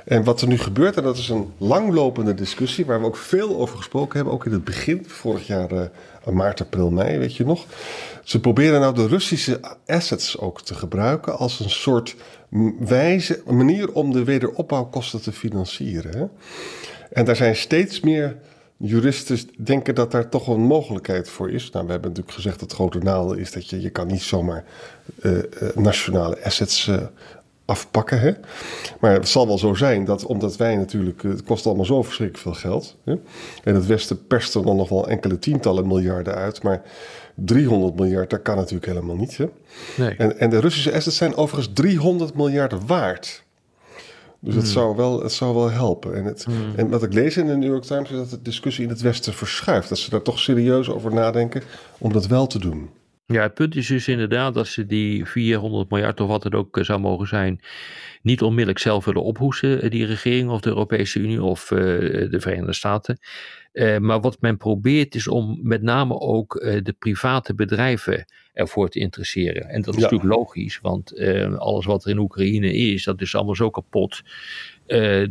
En 0.05 0.24
wat 0.24 0.41
er 0.41 0.48
nu 0.48 0.57
gebeurt, 0.57 0.98
en 0.98 1.03
dat 1.03 1.17
is 1.17 1.29
een 1.29 1.53
langlopende 1.57 2.33
discussie 2.33 2.86
waar 2.86 3.00
we 3.00 3.05
ook 3.05 3.17
veel 3.17 3.57
over 3.57 3.77
gesproken 3.77 4.15
hebben, 4.15 4.33
ook 4.33 4.45
in 4.45 4.51
het 4.51 4.63
begin, 4.63 5.05
vorig 5.07 5.48
jaar 5.48 5.72
uh, 5.72 5.81
maart, 6.31 6.62
april, 6.62 6.89
mei, 6.89 7.17
weet 7.17 7.36
je 7.36 7.45
nog. 7.45 7.65
Ze 8.24 8.39
proberen 8.39 8.79
nou 8.79 8.95
de 8.95 9.07
Russische 9.07 9.60
assets 9.86 10.38
ook 10.38 10.62
te 10.62 10.74
gebruiken 10.74 11.38
als 11.38 11.60
een 11.60 11.69
soort 11.69 12.15
wijze, 12.79 13.41
manier 13.45 13.91
om 13.91 14.12
de 14.12 14.24
wederopbouwkosten 14.24 15.22
te 15.22 15.31
financieren. 15.31 16.31
En 17.12 17.25
daar 17.25 17.36
zijn 17.36 17.55
steeds 17.55 18.00
meer 18.00 18.38
juristen 18.77 19.39
denken 19.57 19.95
dat 19.95 20.12
daar 20.12 20.29
toch 20.29 20.48
een 20.48 20.62
mogelijkheid 20.62 21.29
voor 21.29 21.51
is. 21.51 21.69
Nou, 21.69 21.86
we 21.86 21.91
hebben 21.91 22.10
natuurlijk 22.10 22.36
gezegd 22.36 22.60
dat 22.60 22.69
het 22.69 22.79
grote 22.79 22.98
nadeel 22.98 23.33
is 23.33 23.51
dat 23.51 23.69
je, 23.69 23.81
je 23.81 23.89
kan 23.89 24.07
niet 24.07 24.22
zomaar 24.22 24.63
uh, 25.22 25.31
uh, 25.31 25.41
nationale 25.75 26.43
assets 26.43 26.91
afpakken. 27.65 28.20
Hè? 28.20 28.32
Maar 29.00 29.13
het 29.13 29.27
zal 29.27 29.48
wel 29.48 29.58
zo 29.58 29.74
zijn 29.74 30.05
dat 30.05 30.25
omdat 30.25 30.58
wij 30.58 30.75
natuurlijk, 30.75 31.24
het 31.24 31.43
kost 31.43 31.65
allemaal 31.65 31.86
zo 31.86 32.03
verschrikkelijk 32.03 32.43
veel 32.43 32.70
geld. 32.70 32.96
Hè? 33.03 33.15
En 33.63 33.75
het 33.75 33.86
Westen 33.86 34.27
perst 34.27 34.55
er 34.55 34.63
dan 34.63 34.75
nog 34.75 34.89
wel 34.89 35.10
enkele 35.10 35.39
tientallen 35.39 35.88
miljarden 35.88 36.36
uit. 36.36 36.63
Maar 36.63 36.82
300 37.36 37.96
miljard, 37.96 38.29
dat 38.29 38.41
kan 38.41 38.55
natuurlijk 38.55 38.86
helemaal 38.86 39.15
niet. 39.15 39.38
Hè? 39.38 39.46
Nee. 39.98 40.15
En, 40.15 40.39
en 40.39 40.50
de 40.50 40.60
Russische 40.60 40.93
assets 40.93 41.17
zijn 41.17 41.36
overigens 41.36 41.74
300 41.74 42.36
miljard 42.36 42.86
waard. 42.86 43.43
Dus 44.39 44.55
het, 44.55 44.63
hmm. 44.63 44.74
zou 44.74 44.96
wel, 44.96 45.24
het 45.24 45.32
zou 45.32 45.55
wel 45.55 45.72
helpen. 45.72 46.15
En, 46.15 46.25
het, 46.25 46.43
hmm. 46.43 46.74
en 46.75 46.89
wat 46.89 47.03
ik 47.03 47.13
lees 47.13 47.38
in 47.38 47.48
de 47.48 47.55
New 47.55 47.70
York 47.70 47.84
Times 47.84 48.12
is 48.12 48.17
dat 48.17 48.29
de 48.29 48.41
discussie 48.41 48.84
in 48.84 48.89
het 48.89 49.01
Westen 49.01 49.34
verschuift. 49.34 49.89
Dat 49.89 49.98
ze 49.98 50.10
daar 50.10 50.22
toch 50.22 50.39
serieus 50.39 50.89
over 50.89 51.13
nadenken 51.13 51.63
om 51.98 52.13
dat 52.13 52.27
wel 52.27 52.48
te 52.48 52.60
doen. 52.60 52.89
Ja, 53.25 53.41
het 53.41 53.53
punt 53.53 53.75
is 53.75 53.87
dus 53.87 54.07
inderdaad 54.07 54.53
dat 54.53 54.67
ze 54.67 54.85
die 54.85 55.25
400 55.25 55.89
miljard 55.89 56.19
of 56.19 56.27
wat 56.27 56.43
het 56.43 56.55
ook 56.55 56.77
eh, 56.77 56.83
zou 56.83 56.99
mogen 56.99 57.27
zijn, 57.27 57.59
niet 58.21 58.41
onmiddellijk 58.41 58.79
zelf 58.79 59.05
willen 59.05 59.23
ophoesten, 59.23 59.81
eh, 59.81 59.89
die 59.89 60.05
regering 60.05 60.49
of 60.49 60.61
de 60.61 60.69
Europese 60.69 61.19
Unie 61.19 61.43
of 61.43 61.71
uh, 61.71 61.79
de 62.29 62.39
Verenigde 62.39 62.73
Staten. 62.73 63.19
Uh, 63.73 63.97
maar 63.97 64.21
wat 64.21 64.41
men 64.41 64.57
probeert 64.57 65.15
is 65.15 65.27
om 65.27 65.59
met 65.61 65.81
name 65.81 66.19
ook 66.19 66.55
uh, 66.55 66.83
de 66.83 66.95
private 66.99 67.55
bedrijven 67.55 68.25
ervoor 68.53 68.89
te 68.89 68.99
interesseren. 68.99 69.69
En 69.69 69.81
dat 69.81 69.95
is 69.95 70.01
natuurlijk 70.01 70.33
logisch, 70.33 70.79
want 70.81 71.19
alles 71.57 71.85
wat 71.85 72.03
er 72.03 72.09
in 72.09 72.17
Oekraïne 72.17 72.73
is, 72.73 73.03
dat 73.03 73.21
is 73.21 73.35
allemaal 73.35 73.55
zo 73.55 73.69
kapot. 73.69 74.21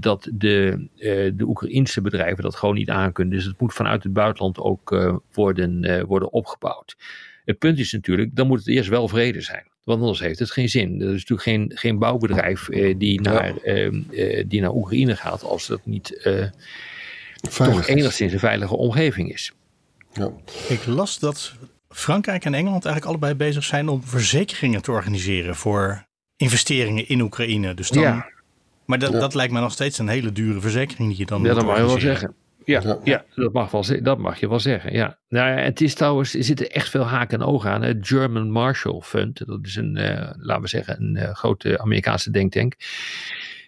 dat 0.01 0.29
de, 0.33 0.89
de 1.35 1.45
Oekraïnse 1.47 2.01
bedrijven 2.01 2.43
dat 2.43 2.55
gewoon 2.55 2.75
niet 2.75 2.91
aankunnen. 2.91 3.35
Dus 3.35 3.45
het 3.45 3.61
moet 3.61 3.75
vanuit 3.75 4.03
het 4.03 4.13
buitenland 4.13 4.59
ook 4.59 5.17
worden, 5.33 6.07
worden 6.07 6.33
opgebouwd. 6.33 6.97
Het 7.45 7.59
punt 7.59 7.79
is 7.79 7.93
natuurlijk, 7.93 8.37
dan 8.37 8.47
moet 8.47 8.59
het 8.59 8.69
eerst 8.69 8.89
wel 8.89 9.09
vrede 9.09 9.41
zijn. 9.41 9.71
Want 9.85 10.01
anders 10.01 10.21
heeft 10.21 10.39
het 10.39 10.51
geen 10.51 10.69
zin. 10.69 11.01
Er 11.01 11.07
is 11.07 11.13
natuurlijk 11.13 11.43
geen, 11.43 11.73
geen 11.75 11.99
bouwbedrijf 11.99 12.69
eh, 12.69 12.95
die, 12.99 13.21
naar, 13.21 13.57
eh, 13.57 13.87
eh, 13.87 14.45
die 14.49 14.61
naar 14.61 14.75
Oekraïne 14.75 15.17
gaat 15.17 15.43
als 15.43 15.67
dat 15.67 15.81
niet 15.85 16.23
eh, 16.23 16.47
toch 17.41 17.87
enigszins 17.87 18.33
een 18.33 18.39
veilige 18.39 18.77
omgeving 18.77 19.33
is. 19.33 19.53
Ja. 20.13 20.33
Ik 20.69 20.87
las 20.87 21.19
dat 21.19 21.55
Frankrijk 21.89 22.45
en 22.45 22.55
Engeland 22.55 22.85
eigenlijk 22.85 23.07
allebei 23.15 23.35
bezig 23.35 23.65
zijn 23.65 23.89
om 23.89 24.03
verzekeringen 24.05 24.83
te 24.83 24.91
organiseren 24.91 25.57
voor 25.57 26.07
investeringen 26.37 27.09
in 27.09 27.21
Oekraïne. 27.21 27.75
Dus 27.75 27.89
dan, 27.89 28.03
ja. 28.03 28.31
Maar 28.85 28.99
dat, 28.99 29.13
dat 29.13 29.35
lijkt 29.35 29.53
me 29.53 29.61
nog 29.61 29.73
steeds 29.73 29.99
een 29.99 30.09
hele 30.09 30.33
dure 30.33 30.61
verzekering 30.61 31.09
die 31.09 31.19
je 31.19 31.27
dan. 31.27 31.43
Ja, 31.43 31.55
dat 31.55 31.65
mag 31.65 31.77
je 31.77 31.85
wel 31.85 32.01
zeggen. 32.01 32.35
Ja, 32.65 32.99
ja. 33.05 33.25
dat, 33.35 33.53
mag 33.53 33.71
wel, 33.71 33.85
dat 34.03 34.19
mag 34.19 34.41
je 34.41 34.49
wel 34.49 34.61
zeggen. 34.61 34.93
Ja. 34.93 35.19
Nou 35.29 35.51
ja, 35.51 35.57
het 35.57 35.81
is 35.81 35.95
trouwens, 35.95 36.35
er 36.35 36.45
zitten 36.45 36.71
echt 36.71 36.89
veel 36.89 37.05
haken 37.05 37.41
en 37.41 37.47
ogen 37.47 37.71
aan. 37.71 37.83
Het 37.83 38.07
German 38.07 38.51
Marshall 38.51 39.01
Fund, 39.01 39.47
dat 39.47 39.59
is 39.63 39.77
een, 39.77 39.97
uh, 39.97 40.31
laten 40.37 40.63
we 40.63 40.69
zeggen, 40.69 41.03
een 41.03 41.17
uh, 41.17 41.35
grote 41.35 41.79
Amerikaanse 41.79 42.31
denktank. 42.31 42.75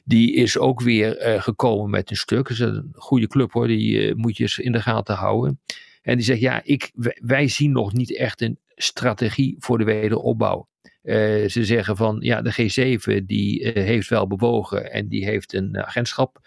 Die 0.04 0.34
is 0.34 0.58
ook 0.58 0.80
weer 0.80 1.34
uh, 1.34 1.42
gekomen 1.42 1.90
met 1.90 2.10
een 2.10 2.16
stuk. 2.16 2.48
Dat 2.48 2.50
is 2.50 2.58
een 2.58 2.92
goede 2.92 3.26
club 3.26 3.52
hoor, 3.52 3.66
die 3.66 4.14
moet 4.14 4.36
je 4.36 4.42
eens 4.42 4.58
in 4.58 4.72
de 4.72 4.82
gaten 4.82 5.14
houden. 5.14 5.60
En 6.02 6.16
die 6.16 6.24
zegt, 6.24 6.40
ja, 6.40 6.60
ik, 6.64 6.90
wij 7.20 7.48
zien 7.48 7.72
nog 7.72 7.92
niet 7.92 8.16
echt 8.16 8.40
een 8.40 8.58
strategie 8.74 9.56
voor 9.58 9.78
de 9.78 9.84
wederopbouw. 9.84 10.68
Uh, 11.02 11.48
ze 11.48 11.64
zeggen 11.64 11.96
van 11.96 12.16
ja, 12.20 12.42
de 12.42 12.52
G7 12.52 13.24
die 13.24 13.60
uh, 13.60 13.72
heeft 13.72 14.08
wel 14.08 14.26
bewogen 14.26 14.92
en 14.92 15.08
die 15.08 15.24
heeft 15.24 15.52
een 15.52 15.84
agentschap 15.84 16.40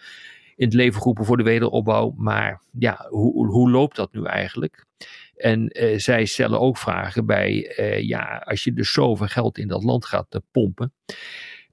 in 0.58 0.64
het 0.66 0.74
leven 0.74 0.98
geroepen 0.98 1.24
voor 1.24 1.36
de 1.36 1.42
wederopbouw. 1.42 2.14
Maar 2.16 2.62
ja, 2.78 3.06
hoe, 3.08 3.46
hoe 3.46 3.70
loopt 3.70 3.96
dat 3.96 4.12
nu 4.12 4.24
eigenlijk? 4.24 4.86
En 5.36 5.82
uh, 5.82 5.98
zij 5.98 6.24
stellen 6.24 6.60
ook 6.60 6.78
vragen 6.78 7.26
bij, 7.26 7.78
uh, 7.78 8.02
ja, 8.02 8.42
als 8.44 8.64
je 8.64 8.72
dus 8.72 8.92
zoveel 8.92 9.26
geld 9.26 9.58
in 9.58 9.68
dat 9.68 9.84
land 9.84 10.04
gaat 10.04 10.34
uh, 10.34 10.40
pompen, 10.50 10.92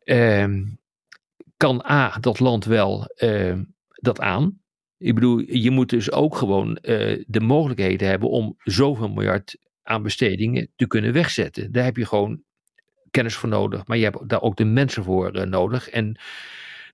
ehm, 0.03 0.63
kan 1.57 1.85
A, 1.89 2.17
dat 2.19 2.39
land 2.39 2.65
wel 2.65 3.05
ehm, 3.05 3.63
dat 3.87 4.19
aan? 4.19 4.59
Ik 4.97 5.15
bedoel, 5.15 5.39
je 5.39 5.71
moet 5.71 5.89
dus 5.89 6.11
ook 6.11 6.35
gewoon 6.35 6.77
de 7.27 7.39
mogelijkheden 7.41 8.07
hebben 8.07 8.29
om 8.29 8.55
zoveel 8.63 9.09
miljard 9.09 9.57
aan 9.83 10.03
bestedingen 10.03 10.71
te 10.75 10.87
kunnen 10.87 11.13
wegzetten. 11.13 11.71
Daar 11.71 11.83
heb 11.83 11.97
je 11.97 12.05
gewoon 12.05 12.43
kennis 13.11 13.35
voor 13.35 13.49
nodig, 13.49 13.87
maar 13.87 13.97
je 13.97 14.03
hebt 14.03 14.29
daar 14.29 14.41
ook 14.41 14.55
de 14.55 14.65
mensen 14.65 15.03
voor 15.03 15.47
nodig. 15.47 15.89
En 15.89 16.19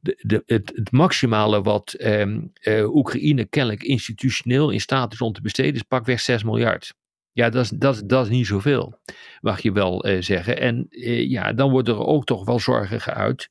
de, 0.01 0.43
het, 0.45 0.71
het, 0.75 0.91
maximale 0.91 1.61
wat 1.61 1.95
um, 1.99 2.51
uh, 2.61 2.95
Oekraïne 2.95 3.45
kennelijk 3.45 3.83
institutioneel 3.83 4.69
in 4.69 4.81
staat 4.81 5.13
is 5.13 5.21
om 5.21 5.33
te 5.33 5.41
besteden, 5.41 5.73
is 5.73 5.81
pakweg 5.81 6.19
6 6.19 6.43
miljard. 6.43 6.93
Ja, 7.33 7.49
dat 7.49 7.63
is, 7.63 7.69
dat, 7.69 8.01
dat 8.05 8.25
is 8.25 8.31
niet 8.31 8.45
zoveel, 8.45 8.99
mag 9.41 9.61
je 9.61 9.71
wel 9.71 10.07
uh, 10.07 10.21
zeggen. 10.21 10.59
En 10.59 10.87
uh, 10.89 11.29
ja, 11.29 11.53
dan 11.53 11.71
worden 11.71 11.95
er 11.95 12.05
ook 12.05 12.25
toch 12.25 12.45
wel 12.45 12.59
zorgen 12.59 13.01
geuit 13.01 13.49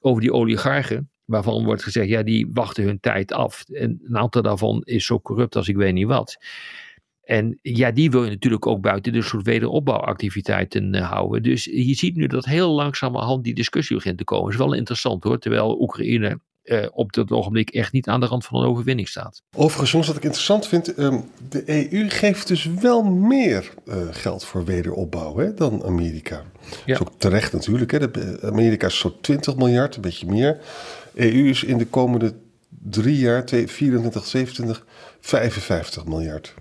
over 0.00 0.20
die 0.20 0.32
oligarchen, 0.32 1.10
waarvan 1.24 1.64
wordt 1.64 1.82
gezegd, 1.82 2.08
ja, 2.08 2.22
die 2.22 2.48
wachten 2.52 2.84
hun 2.84 3.00
tijd 3.00 3.32
af. 3.32 3.64
En 3.68 4.00
een 4.04 4.18
aantal 4.18 4.42
daarvan 4.42 4.82
is 4.84 5.06
zo 5.06 5.20
corrupt 5.20 5.56
als 5.56 5.68
ik 5.68 5.76
weet 5.76 5.94
niet 5.94 6.06
wat. 6.06 6.38
En 7.28 7.58
ja, 7.62 7.90
die 7.90 8.10
wil 8.10 8.24
je 8.24 8.30
natuurlijk 8.30 8.66
ook 8.66 8.80
buiten 8.80 9.12
de 9.12 9.22
soort 9.22 9.44
wederopbouwactiviteiten 9.44 10.94
uh, 10.94 11.10
houden. 11.10 11.42
Dus 11.42 11.64
je 11.64 11.94
ziet 11.94 12.16
nu 12.16 12.26
dat 12.26 12.44
heel 12.44 12.70
langzamerhand 12.70 13.44
die 13.44 13.54
discussie 13.54 13.96
begint 13.96 14.18
te 14.18 14.24
komen. 14.24 14.44
Dat 14.44 14.52
is 14.52 14.66
wel 14.66 14.74
interessant 14.74 15.24
hoor, 15.24 15.38
terwijl 15.38 15.80
Oekraïne 15.80 16.40
uh, 16.64 16.86
op 16.90 17.12
dat 17.12 17.30
ogenblik 17.30 17.70
echt 17.70 17.92
niet 17.92 18.08
aan 18.08 18.20
de 18.20 18.26
rand 18.26 18.44
van 18.44 18.60
een 18.60 18.68
overwinning 18.68 19.08
staat. 19.08 19.42
Overigens, 19.56 20.06
wat 20.06 20.16
ik 20.16 20.22
interessant 20.22 20.66
vind, 20.66 20.98
um, 20.98 21.24
de 21.48 21.92
EU 21.92 22.08
geeft 22.08 22.48
dus 22.48 22.64
wel 22.64 23.02
meer 23.04 23.70
uh, 23.88 23.94
geld 24.10 24.44
voor 24.44 24.64
wederopbouw 24.64 25.36
hè, 25.36 25.54
dan 25.54 25.84
Amerika. 25.84 26.34
Ja. 26.34 26.98
Dat 26.98 27.00
is 27.00 27.00
ook 27.00 27.12
terecht 27.18 27.52
natuurlijk. 27.52 27.90
Hè. 27.90 28.10
De, 28.10 28.38
Amerika 28.42 28.86
is 28.86 28.98
zo'n 28.98 29.20
20 29.20 29.56
miljard, 29.56 29.96
een 29.96 30.02
beetje 30.02 30.26
meer. 30.26 30.60
EU 31.14 31.48
is 31.48 31.64
in 31.64 31.78
de 31.78 31.86
komende 31.86 32.34
drie 32.68 33.18
jaar, 33.18 33.44
24, 33.46 34.26
27, 34.26 34.86
55 35.20 36.04
miljard. 36.04 36.54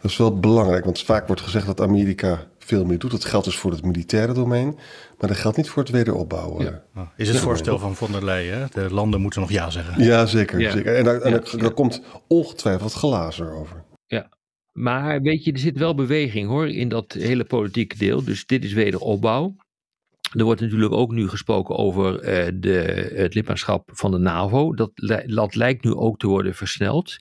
Dat 0.00 0.10
is 0.10 0.16
wel 0.16 0.38
belangrijk, 0.38 0.84
want 0.84 1.02
vaak 1.02 1.26
wordt 1.26 1.42
gezegd 1.42 1.66
dat 1.66 1.80
Amerika 1.80 2.46
veel 2.58 2.84
meer 2.84 2.98
doet. 2.98 3.10
Dat 3.10 3.24
geldt 3.24 3.44
dus 3.44 3.56
voor 3.56 3.70
het 3.70 3.84
militaire 3.84 4.32
domein, 4.32 4.78
maar 5.18 5.28
dat 5.28 5.36
geldt 5.36 5.56
niet 5.56 5.68
voor 5.68 5.82
het 5.82 5.92
wederopbouwen. 5.92 6.64
Ja. 6.64 6.84
Oh, 6.96 7.08
is 7.16 7.28
het 7.28 7.38
voorstel 7.38 7.78
van 7.78 7.96
von 7.96 8.12
der 8.12 8.24
Leyen, 8.24 8.68
de 8.72 8.92
landen 8.92 9.20
moeten 9.20 9.40
nog 9.40 9.50
ja 9.50 9.70
zeggen. 9.70 10.04
Ja, 10.04 10.26
zeker. 10.26 10.70
zeker. 10.70 10.96
En, 10.96 11.04
daar, 11.04 11.20
en 11.20 11.42
daar, 11.58 11.72
komt 11.72 12.02
ongetwijfeld 12.28 12.92
glazen 12.92 13.52
over. 13.52 13.84
Ja, 14.06 14.28
maar 14.72 15.22
weet 15.22 15.44
je, 15.44 15.52
er 15.52 15.58
zit 15.58 15.78
wel 15.78 15.94
beweging 15.94 16.48
hoor 16.48 16.68
in 16.68 16.88
dat 16.88 17.12
hele 17.12 17.44
politieke 17.44 17.96
deel. 17.96 18.24
Dus 18.24 18.46
dit 18.46 18.64
is 18.64 18.72
wederopbouw. 18.72 19.56
Er 20.38 20.44
wordt 20.44 20.60
natuurlijk 20.60 20.92
ook 20.92 21.12
nu 21.12 21.28
gesproken 21.28 21.76
over 21.76 22.14
uh, 22.14 22.52
de, 22.54 23.10
het 23.14 23.34
lidmaatschap 23.34 23.90
van 23.92 24.10
de 24.10 24.18
NAVO. 24.18 24.74
Dat, 24.74 24.90
dat 25.26 25.54
lijkt 25.54 25.84
nu 25.84 25.94
ook 25.94 26.18
te 26.18 26.26
worden 26.26 26.54
versneld. 26.54 27.18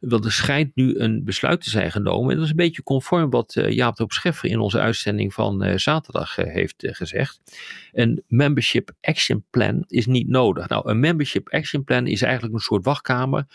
Want 0.00 0.24
er 0.24 0.32
schijnt 0.32 0.74
nu 0.74 0.98
een 0.98 1.24
besluit 1.24 1.60
te 1.60 1.70
zijn 1.70 1.90
genomen. 1.90 2.30
En 2.30 2.36
dat 2.36 2.44
is 2.44 2.50
een 2.50 2.56
beetje 2.56 2.82
conform 2.82 3.30
wat 3.30 3.54
uh, 3.54 3.70
Jaap 3.70 3.96
de 3.96 4.04
Scheffer 4.08 4.50
in 4.50 4.58
onze 4.58 4.80
uitzending 4.80 5.34
van 5.34 5.64
uh, 5.64 5.76
zaterdag 5.76 6.38
uh, 6.38 6.52
heeft 6.52 6.74
gezegd. 6.78 7.40
Een 7.92 8.22
membership 8.28 8.90
action 9.00 9.44
plan 9.50 9.84
is 9.86 10.06
niet 10.06 10.28
nodig. 10.28 10.68
Nou, 10.68 10.90
een 10.90 11.00
membership 11.00 11.48
action 11.48 11.84
plan 11.84 12.06
is 12.06 12.22
eigenlijk 12.22 12.54
een 12.54 12.60
soort 12.60 12.84
wachtkamer 12.84 13.46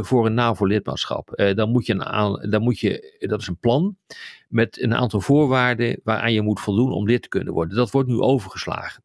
voor 0.00 0.26
een 0.26 0.34
NAVO-lidmaatschap. 0.34 1.52
dan 1.54 1.70
moet 1.70 1.86
je 1.86 1.92
een 1.92 2.04
aan, 2.04 2.50
dan 2.50 2.62
moet 2.62 2.78
je, 2.80 3.16
dat 3.18 3.40
is 3.40 3.46
een 3.46 3.58
plan 3.58 3.96
met 4.48 4.82
een 4.82 4.94
aantal 4.94 5.20
voorwaarden 5.20 6.00
waaraan 6.04 6.32
je 6.32 6.42
moet 6.42 6.60
voldoen 6.60 6.92
om 6.92 7.06
lid 7.06 7.22
te 7.22 7.28
kunnen 7.28 7.52
worden. 7.52 7.76
Dat 7.76 7.90
wordt 7.90 8.08
nu 8.08 8.18
overgeslagen. 8.18 9.02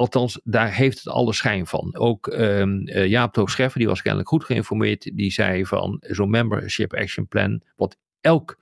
Althans, 0.00 0.40
daar 0.44 0.74
heeft 0.74 0.98
het 0.98 1.08
alle 1.08 1.32
schijn 1.32 1.66
van. 1.66 1.96
Ook 1.96 2.26
um, 2.26 2.88
uh, 2.88 3.06
Jaap 3.06 3.32
Toog 3.32 3.50
Scheffer, 3.50 3.78
die 3.78 3.88
was 3.88 4.02
kennelijk 4.02 4.28
goed 4.28 4.44
geïnformeerd, 4.44 5.10
die 5.14 5.32
zei 5.32 5.66
van 5.66 5.96
zo'n 6.00 6.30
membership 6.30 6.94
action 6.94 7.28
plan, 7.28 7.62
wat 7.76 7.96
elk 8.20 8.58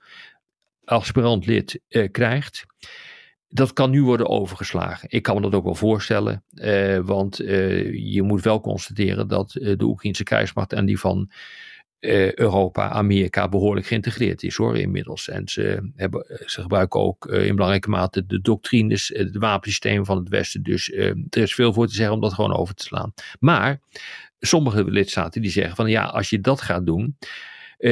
aspirant 0.83 1.45
lid 1.45 1.79
uh, 1.89 2.07
krijgt, 2.11 2.65
dat 3.47 3.73
kan 3.73 3.89
nu 3.89 4.03
worden 4.03 4.27
overgeslagen. 4.27 5.07
Ik 5.11 5.23
kan 5.23 5.35
me 5.35 5.41
dat 5.41 5.53
ook 5.53 5.63
wel 5.63 5.75
voorstellen, 5.75 6.43
uh, 6.53 6.99
want 6.99 7.37
je 7.37 8.21
moet 8.23 8.41
wel 8.41 8.61
constateren 8.61 9.27
dat 9.27 9.51
de 9.51 9.83
Oekraïnse 9.83 10.23
krijgsmacht 10.23 10.73
en 10.73 10.85
die 10.85 10.99
van 10.99 11.31
uh, 11.99 12.33
Europa, 12.33 12.89
Amerika 12.89 13.49
behoorlijk 13.49 13.87
geïntegreerd 13.87 14.43
is 14.43 14.55
hoor 14.55 14.77
inmiddels. 14.77 15.29
En 15.29 15.47
ze, 15.47 15.91
hebben, 15.95 16.25
ze 16.45 16.61
gebruiken 16.61 16.99
ook 16.99 17.25
uh, 17.25 17.45
in 17.45 17.55
belangrijke 17.55 17.89
mate 17.89 18.25
de 18.25 18.41
doctrines, 18.41 19.11
het 19.13 19.37
wapensysteem 19.37 20.05
van 20.05 20.17
het 20.17 20.29
Westen. 20.29 20.63
Dus 20.63 20.91
er 20.91 21.27
is 21.29 21.53
veel 21.53 21.73
voor 21.73 21.87
te 21.87 21.93
zeggen 21.93 22.15
om 22.15 22.21
dat 22.21 22.33
gewoon 22.33 22.55
over 22.55 22.75
te 22.75 22.83
slaan. 22.83 23.13
Maar 23.39 23.81
sommige 24.39 24.83
lidstaten 24.83 25.41
die 25.41 25.51
zeggen 25.51 25.75
van 25.75 25.89
ja, 25.89 26.03
als 26.03 26.29
je 26.29 26.41
dat 26.41 26.61
gaat 26.61 26.85
doen, 26.85 27.17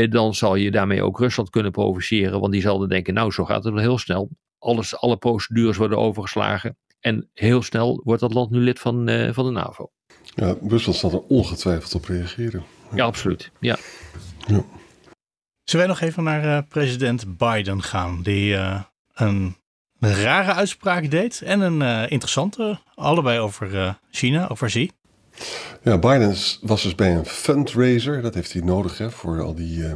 dan 0.09 0.35
zal 0.35 0.55
je 0.55 0.71
daarmee 0.71 1.03
ook 1.03 1.19
Rusland 1.19 1.49
kunnen 1.49 1.71
provoceren. 1.71 2.39
Want 2.39 2.51
die 2.51 2.61
zal 2.61 2.79
dan 2.79 2.89
denken, 2.89 3.13
nou 3.13 3.31
zo 3.31 3.45
gaat 3.45 3.63
het 3.63 3.73
wel 3.73 3.83
heel 3.83 3.97
snel. 3.97 4.29
Alles, 4.59 4.97
alle 4.97 5.17
procedures 5.17 5.77
worden 5.77 5.97
overgeslagen. 5.97 6.77
En 6.99 7.29
heel 7.33 7.61
snel 7.61 8.01
wordt 8.03 8.21
dat 8.21 8.33
land 8.33 8.51
nu 8.51 8.59
lid 8.59 8.79
van, 8.79 9.09
van 9.33 9.45
de 9.45 9.51
NAVO. 9.51 9.91
Ja, 10.35 10.55
Rusland 10.67 10.97
zal 10.97 11.11
er 11.11 11.21
ongetwijfeld 11.21 11.95
op 11.95 12.05
reageren. 12.05 12.63
Ja, 12.93 13.05
absoluut. 13.05 13.51
Ja. 13.59 13.77
ja. 14.47 14.63
Zullen 15.63 15.85
wij 15.85 15.95
nog 15.95 16.01
even 16.01 16.23
naar 16.23 16.45
uh, 16.45 16.57
president 16.69 17.37
Biden 17.37 17.83
gaan, 17.83 18.21
die 18.23 18.53
uh, 18.53 18.81
een 19.13 19.55
rare 19.99 20.53
uitspraak 20.53 21.11
deed 21.11 21.41
en 21.41 21.59
een 21.59 22.09
interessante, 22.09 22.79
allebei 22.95 23.39
over 23.39 23.99
China, 24.11 24.47
over 24.47 24.67
Xi. 24.67 24.91
Ja, 25.83 25.97
Biden 25.97 26.35
was 26.61 26.83
dus 26.83 26.95
bij 26.95 27.15
een 27.15 27.25
fundraiser. 27.25 28.21
Dat 28.21 28.33
heeft 28.33 28.53
hij 28.53 28.61
nodig 28.61 28.97
hè, 28.97 29.11
voor 29.11 29.41
al 29.41 29.55
die 29.55 29.79
uh, 29.79 29.93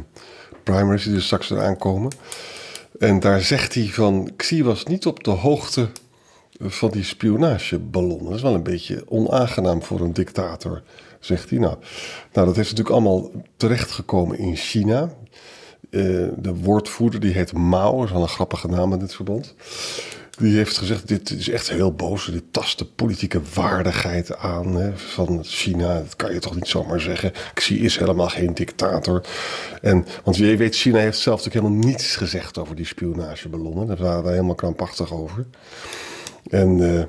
primaries 0.62 1.04
die 1.04 1.14
er 1.14 1.22
straks 1.22 1.50
eraan 1.50 1.78
komen. 1.78 2.12
En 2.98 3.20
daar 3.20 3.40
zegt 3.40 3.74
hij 3.74 3.86
van, 3.86 4.30
Xi 4.36 4.64
was 4.64 4.84
niet 4.84 5.06
op 5.06 5.24
de 5.24 5.30
hoogte 5.30 5.88
van 6.60 6.90
die 6.90 7.04
spionageballon. 7.04 8.24
Dat 8.24 8.34
is 8.34 8.42
wel 8.42 8.54
een 8.54 8.62
beetje 8.62 9.04
onaangenaam 9.08 9.82
voor 9.82 10.00
een 10.00 10.12
dictator, 10.12 10.82
zegt 11.24 11.50
hij. 11.50 11.58
Nou, 11.58 11.76
nou 12.32 12.46
dat 12.46 12.56
heeft 12.56 12.70
natuurlijk 12.70 12.96
allemaal 12.96 13.30
terechtgekomen 13.56 14.38
in 14.38 14.56
China. 14.56 15.12
Uh, 15.90 16.28
de 16.36 16.54
woordvoerder, 16.54 17.20
die 17.20 17.32
heet 17.32 17.52
Mao, 17.52 18.04
is 18.04 18.10
wel 18.10 18.22
een 18.22 18.28
grappige 18.28 18.68
naam 18.68 18.92
in 18.92 18.98
dit 18.98 19.14
verband. 19.14 19.54
Die 20.38 20.56
heeft 20.56 20.78
gezegd, 20.78 21.08
dit 21.08 21.30
is 21.30 21.48
echt 21.48 21.70
heel 21.70 21.92
boos. 21.92 22.24
Dit 22.24 22.42
tast 22.50 22.78
de 22.78 22.84
politieke 22.84 23.40
waardigheid 23.54 24.36
aan 24.36 24.76
hè, 24.76 24.96
van 24.96 25.44
China. 25.44 25.94
Dat 25.94 26.16
kan 26.16 26.32
je 26.32 26.38
toch 26.38 26.54
niet 26.54 26.68
zomaar 26.68 27.00
zeggen. 27.00 27.32
Xi 27.54 27.84
is 27.84 27.98
helemaal 27.98 28.28
geen 28.28 28.54
dictator. 28.54 29.24
En, 29.82 30.06
want 30.24 30.36
je 30.36 30.56
weet, 30.56 30.76
China 30.76 30.98
heeft 30.98 31.18
zelf 31.18 31.36
natuurlijk 31.36 31.64
helemaal 31.64 31.88
niets 31.88 32.16
gezegd 32.16 32.58
over 32.58 32.76
die 32.76 32.86
spionageballonnen. 32.86 33.86
Daar 33.86 33.96
waren 33.96 34.22
we 34.22 34.30
helemaal 34.30 34.54
krampachtig 34.54 35.12
over. 35.12 35.46
En, 36.50 36.78
uh, 36.78 37.02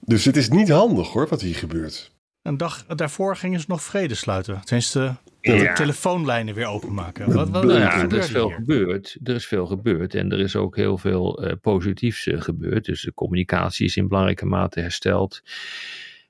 dus 0.00 0.24
het 0.24 0.36
is 0.36 0.48
niet 0.48 0.68
handig 0.68 1.08
hoor, 1.08 1.28
wat 1.28 1.40
hier 1.40 1.54
gebeurt. 1.54 2.11
Een 2.42 2.56
dag 2.56 2.86
daarvoor 2.86 3.36
gingen 3.36 3.60
ze 3.60 3.66
nog 3.68 3.82
vrede 3.82 4.14
sluiten. 4.14 4.60
Tenminste, 4.64 5.16
de 5.40 5.72
telefoonlijnen 5.74 6.54
weer 6.54 6.66
openmaken. 6.66 7.32
Wat, 7.32 7.48
wat, 7.48 7.62
ja, 7.62 8.02
er 8.02 8.12
is 8.12 8.26
veel 8.26 8.48
gebeurd. 8.48 9.16
Er 9.24 9.34
is 9.34 9.46
veel 9.46 9.66
gebeurd 9.66 10.14
en 10.14 10.32
er 10.32 10.40
is 10.40 10.56
ook 10.56 10.76
heel 10.76 10.98
veel 10.98 11.44
uh, 11.44 11.52
positiefs 11.60 12.26
uh, 12.26 12.40
gebeurd. 12.40 12.84
Dus 12.84 13.02
de 13.02 13.14
communicatie 13.14 13.86
is 13.86 13.96
in 13.96 14.08
belangrijke 14.08 14.46
mate 14.46 14.80
hersteld. 14.80 15.42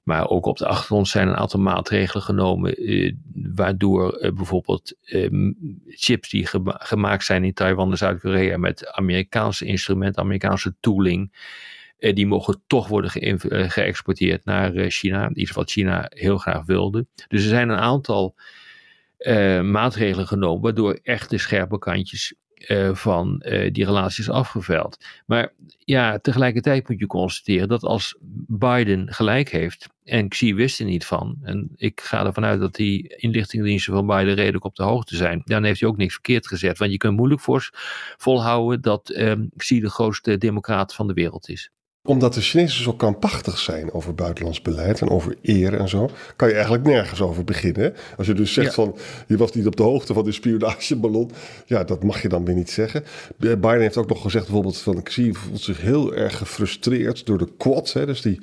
Maar 0.02 0.28
ook 0.28 0.46
op 0.46 0.58
de 0.58 0.66
achtergrond 0.66 1.08
zijn 1.08 1.28
een 1.28 1.36
aantal 1.36 1.60
maatregelen 1.60 2.22
genomen, 2.22 2.90
uh, 2.90 3.12
waardoor 3.54 4.32
bijvoorbeeld 4.34 4.94
ehm, 5.04 5.52
chips 5.88 6.28
die 6.28 6.48
gemaakt 6.64 7.24
zijn 7.24 7.44
in 7.44 7.54
Taiwan 7.54 7.90
en 7.90 7.96
Zuid-Korea 7.96 8.58
met 8.58 8.92
Amerikaanse 8.92 9.64
instrumenten, 9.64 10.22
Amerikaanse 10.22 10.74
tooling, 10.80 11.32
die 12.14 12.26
mogen 12.26 12.62
toch 12.66 12.88
worden 12.88 13.10
geëxporteerd 13.70 14.44
naar 14.44 14.90
China. 14.90 15.30
Iets 15.34 15.50
wat 15.50 15.70
China 15.70 16.06
heel 16.08 16.38
graag 16.38 16.64
wilde. 16.64 17.06
Dus 17.28 17.42
er 17.42 17.48
zijn 17.48 17.68
een 17.68 17.78
aantal 17.78 18.34
maatregelen 19.62 20.26
genomen, 20.26 20.62
waardoor 20.62 20.98
echt 21.02 21.30
de 21.30 21.38
scherpe 21.38 21.78
kantjes 21.78 22.34
van 22.92 23.38
die 23.72 23.84
relaties 23.84 24.30
afgeveld. 24.30 25.04
Maar 25.26 25.52
ja, 25.78 26.18
tegelijkertijd 26.18 26.88
moet 26.88 26.98
je 26.98 27.06
constateren 27.06 27.68
dat 27.68 27.82
als 27.82 28.16
Biden 28.46 29.12
gelijk 29.12 29.48
heeft, 29.48 29.88
en 30.04 30.28
Xi 30.28 30.54
wist 30.54 30.80
er 30.80 30.86
niet 30.86 31.06
van, 31.06 31.38
en 31.42 31.70
ik 31.76 32.00
ga 32.00 32.26
ervan 32.26 32.44
uit 32.44 32.60
dat 32.60 32.74
die 32.74 33.16
inlichtingendiensten 33.16 33.92
van 33.92 34.06
Biden 34.06 34.34
redelijk 34.34 34.64
op 34.64 34.76
de 34.76 34.82
hoogte 34.82 35.16
zijn, 35.16 35.42
dan 35.44 35.64
heeft 35.64 35.80
hij 35.80 35.88
ook 35.88 35.96
niks 35.96 36.12
verkeerd 36.12 36.46
gezet. 36.46 36.78
Want 36.78 36.90
je 36.90 36.96
kunt 36.96 37.16
moeilijk 37.16 37.42
volhouden 38.16 38.80
dat 38.80 39.14
um, 39.16 39.50
Xi 39.56 39.80
de 39.80 39.90
grootste 39.90 40.38
democraat 40.38 40.94
van 40.94 41.06
de 41.06 41.14
wereld 41.14 41.48
is 41.48 41.70
omdat 42.04 42.34
de 42.34 42.40
Chinezen 42.40 42.82
zo 42.82 42.92
krampachtig 42.92 43.58
zijn 43.58 43.92
over 43.92 44.14
buitenlands 44.14 44.62
beleid 44.62 45.00
en 45.00 45.08
over 45.08 45.36
eer 45.42 45.74
en 45.74 45.88
zo, 45.88 46.10
kan 46.36 46.48
je 46.48 46.54
eigenlijk 46.54 46.84
nergens 46.84 47.20
over 47.20 47.44
beginnen. 47.44 47.94
Als 48.16 48.26
je 48.26 48.34
dus 48.34 48.52
zegt 48.52 48.74
van 48.74 48.96
je 49.26 49.36
was 49.36 49.52
niet 49.52 49.66
op 49.66 49.76
de 49.76 49.82
hoogte 49.82 50.14
van 50.14 50.24
de 50.24 50.32
spionageballon, 50.32 51.30
ja, 51.66 51.84
dat 51.84 52.02
mag 52.02 52.22
je 52.22 52.28
dan 52.28 52.44
weer 52.44 52.54
niet 52.54 52.70
zeggen. 52.70 53.04
Biden 53.36 53.80
heeft 53.80 53.96
ook 53.96 54.08
nog 54.08 54.22
gezegd 54.22 54.44
bijvoorbeeld 54.44 54.78
van 54.78 55.02
Xi 55.02 55.34
voelt 55.34 55.60
zich 55.60 55.80
heel 55.80 56.14
erg 56.14 56.36
gefrustreerd 56.36 57.26
door 57.26 57.38
de 57.38 57.48
Quad, 57.56 57.92
hè, 57.92 58.06
dus 58.06 58.22
die 58.22 58.40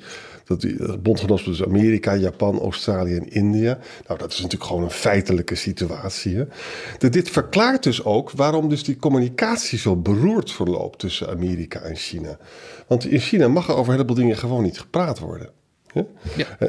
dat 0.50 0.60
die 0.60 0.78
eh, 0.78 0.94
bondgenoten 1.02 1.44
dus 1.44 1.64
Amerika, 1.64 2.16
Japan, 2.16 2.58
Australië 2.58 3.16
en 3.16 3.28
India. 3.28 3.78
Nou, 4.06 4.18
dat 4.18 4.32
is 4.32 4.36
natuurlijk 4.36 4.70
gewoon 4.70 4.82
een 4.82 4.90
feitelijke 4.90 5.54
situatie. 5.54 6.36
Hè? 6.36 7.10
dit 7.10 7.30
verklaart 7.30 7.82
dus 7.82 8.04
ook 8.04 8.30
waarom 8.30 8.68
dus 8.68 8.84
die 8.84 8.96
communicatie 8.96 9.78
zo 9.78 9.96
beroerd 9.96 10.52
verloopt 10.52 10.98
tussen 10.98 11.28
Amerika 11.28 11.80
en 11.80 11.96
China. 11.96 12.38
Want 12.86 13.04
in 13.04 13.18
China 13.18 13.48
mag 13.48 13.68
er 13.68 13.74
over 13.74 13.86
een 13.86 13.92
heleboel 13.92 14.16
dingen 14.16 14.36
gewoon 14.36 14.62
niet 14.62 14.80
gepraat 14.80 15.18
worden. 15.18 15.50
Hè? 15.86 16.02
Ja. 16.36 16.56
Eh, 16.58 16.68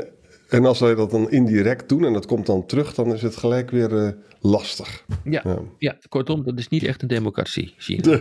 en 0.50 0.66
als 0.66 0.80
wij 0.80 0.96
dat 0.96 1.12
dan 1.12 1.32
indirect 1.32 1.90
doen 1.90 2.06
en 2.06 2.14
dat 2.14 2.26
komt 2.26 2.46
dan 2.46 2.66
terug, 2.66 2.94
dan 2.94 3.14
is 3.14 3.22
het 3.22 3.36
gelijk 3.36 3.72
weer 3.72 3.92
uh, 3.92 4.10
lastig. 4.40 5.06
Ja, 5.24 5.42
ja, 5.44 5.60
ja. 5.78 5.98
kortom, 6.10 6.44
dat 6.44 6.60
is 6.60 6.68
niet 6.68 6.84
echt 6.84 7.02
een 7.02 7.08
democratie, 7.08 7.74
China. 7.78 8.20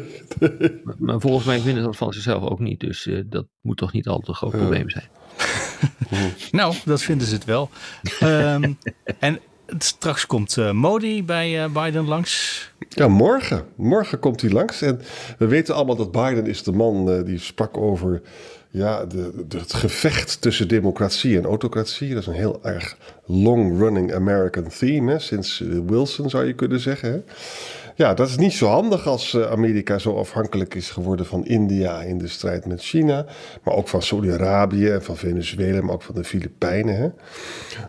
Maar, 0.98 1.20
volgens 1.20 1.46
mij 1.46 1.60
vinden 1.60 1.82
ze 1.82 1.88
dat 1.88 1.96
van 1.96 2.12
zichzelf 2.12 2.50
ook 2.50 2.58
niet. 2.58 2.80
Dus 2.80 3.06
uh, 3.06 3.22
dat 3.26 3.46
moet 3.60 3.76
toch 3.76 3.92
niet 3.92 4.08
altijd 4.08 4.28
een 4.28 4.34
groot 4.34 4.50
probleem 4.50 4.90
zijn. 4.90 5.08
nou, 6.50 6.74
dat 6.84 7.02
vinden 7.02 7.26
ze 7.26 7.34
het 7.34 7.44
wel. 7.44 7.70
um, 8.22 8.78
en 9.18 9.40
straks 9.78 10.26
komt 10.26 10.56
uh, 10.56 10.72
Modi 10.72 11.24
bij 11.24 11.64
uh, 11.64 11.84
Biden 11.84 12.04
langs. 12.04 12.72
Ja, 12.88 13.08
morgen. 13.08 13.64
Morgen 13.76 14.18
komt 14.18 14.40
hij 14.40 14.50
langs. 14.50 14.82
En 14.82 15.00
we 15.38 15.46
weten 15.46 15.74
allemaal 15.74 15.96
dat 15.96 16.12
Biden 16.12 16.46
is 16.46 16.62
de 16.62 16.72
man 16.72 17.10
uh, 17.10 17.24
die 17.24 17.38
sprak 17.38 17.76
over 17.76 18.22
ja, 18.70 19.04
de, 19.04 19.44
de, 19.48 19.58
het 19.58 19.72
gevecht 19.72 20.40
tussen 20.40 20.68
democratie 20.68 21.38
en 21.38 21.44
autocratie. 21.44 22.08
Dat 22.14 22.22
is 22.22 22.26
een 22.26 22.34
heel 22.34 22.58
erg 22.62 22.96
long-running 23.26 24.14
American 24.14 24.68
theme. 24.78 25.12
Hè? 25.12 25.18
Sinds 25.18 25.62
Wilson 25.86 26.30
zou 26.30 26.46
je 26.46 26.54
kunnen 26.54 26.80
zeggen. 26.80 27.12
Hè? 27.12 27.20
Ja, 28.00 28.14
dat 28.14 28.28
is 28.28 28.36
niet 28.36 28.52
zo 28.52 28.66
handig 28.66 29.06
als 29.06 29.34
eh, 29.34 29.50
Amerika 29.50 29.98
zo 29.98 30.16
afhankelijk 30.16 30.74
is 30.74 30.90
geworden 30.90 31.26
van 31.26 31.46
India 31.46 32.02
in 32.02 32.18
de 32.18 32.28
strijd 32.28 32.66
met 32.66 32.82
China. 32.82 33.26
Maar 33.64 33.74
ook 33.74 33.88
van 33.88 34.02
Saudi-Arabië 34.02 34.88
en 34.88 35.02
van 35.02 35.16
Venezuela, 35.16 35.80
maar 35.80 35.94
ook 35.94 36.02
van 36.02 36.14
de 36.14 36.24
Filipijnen. 36.24 36.96
Hè. 36.96 37.08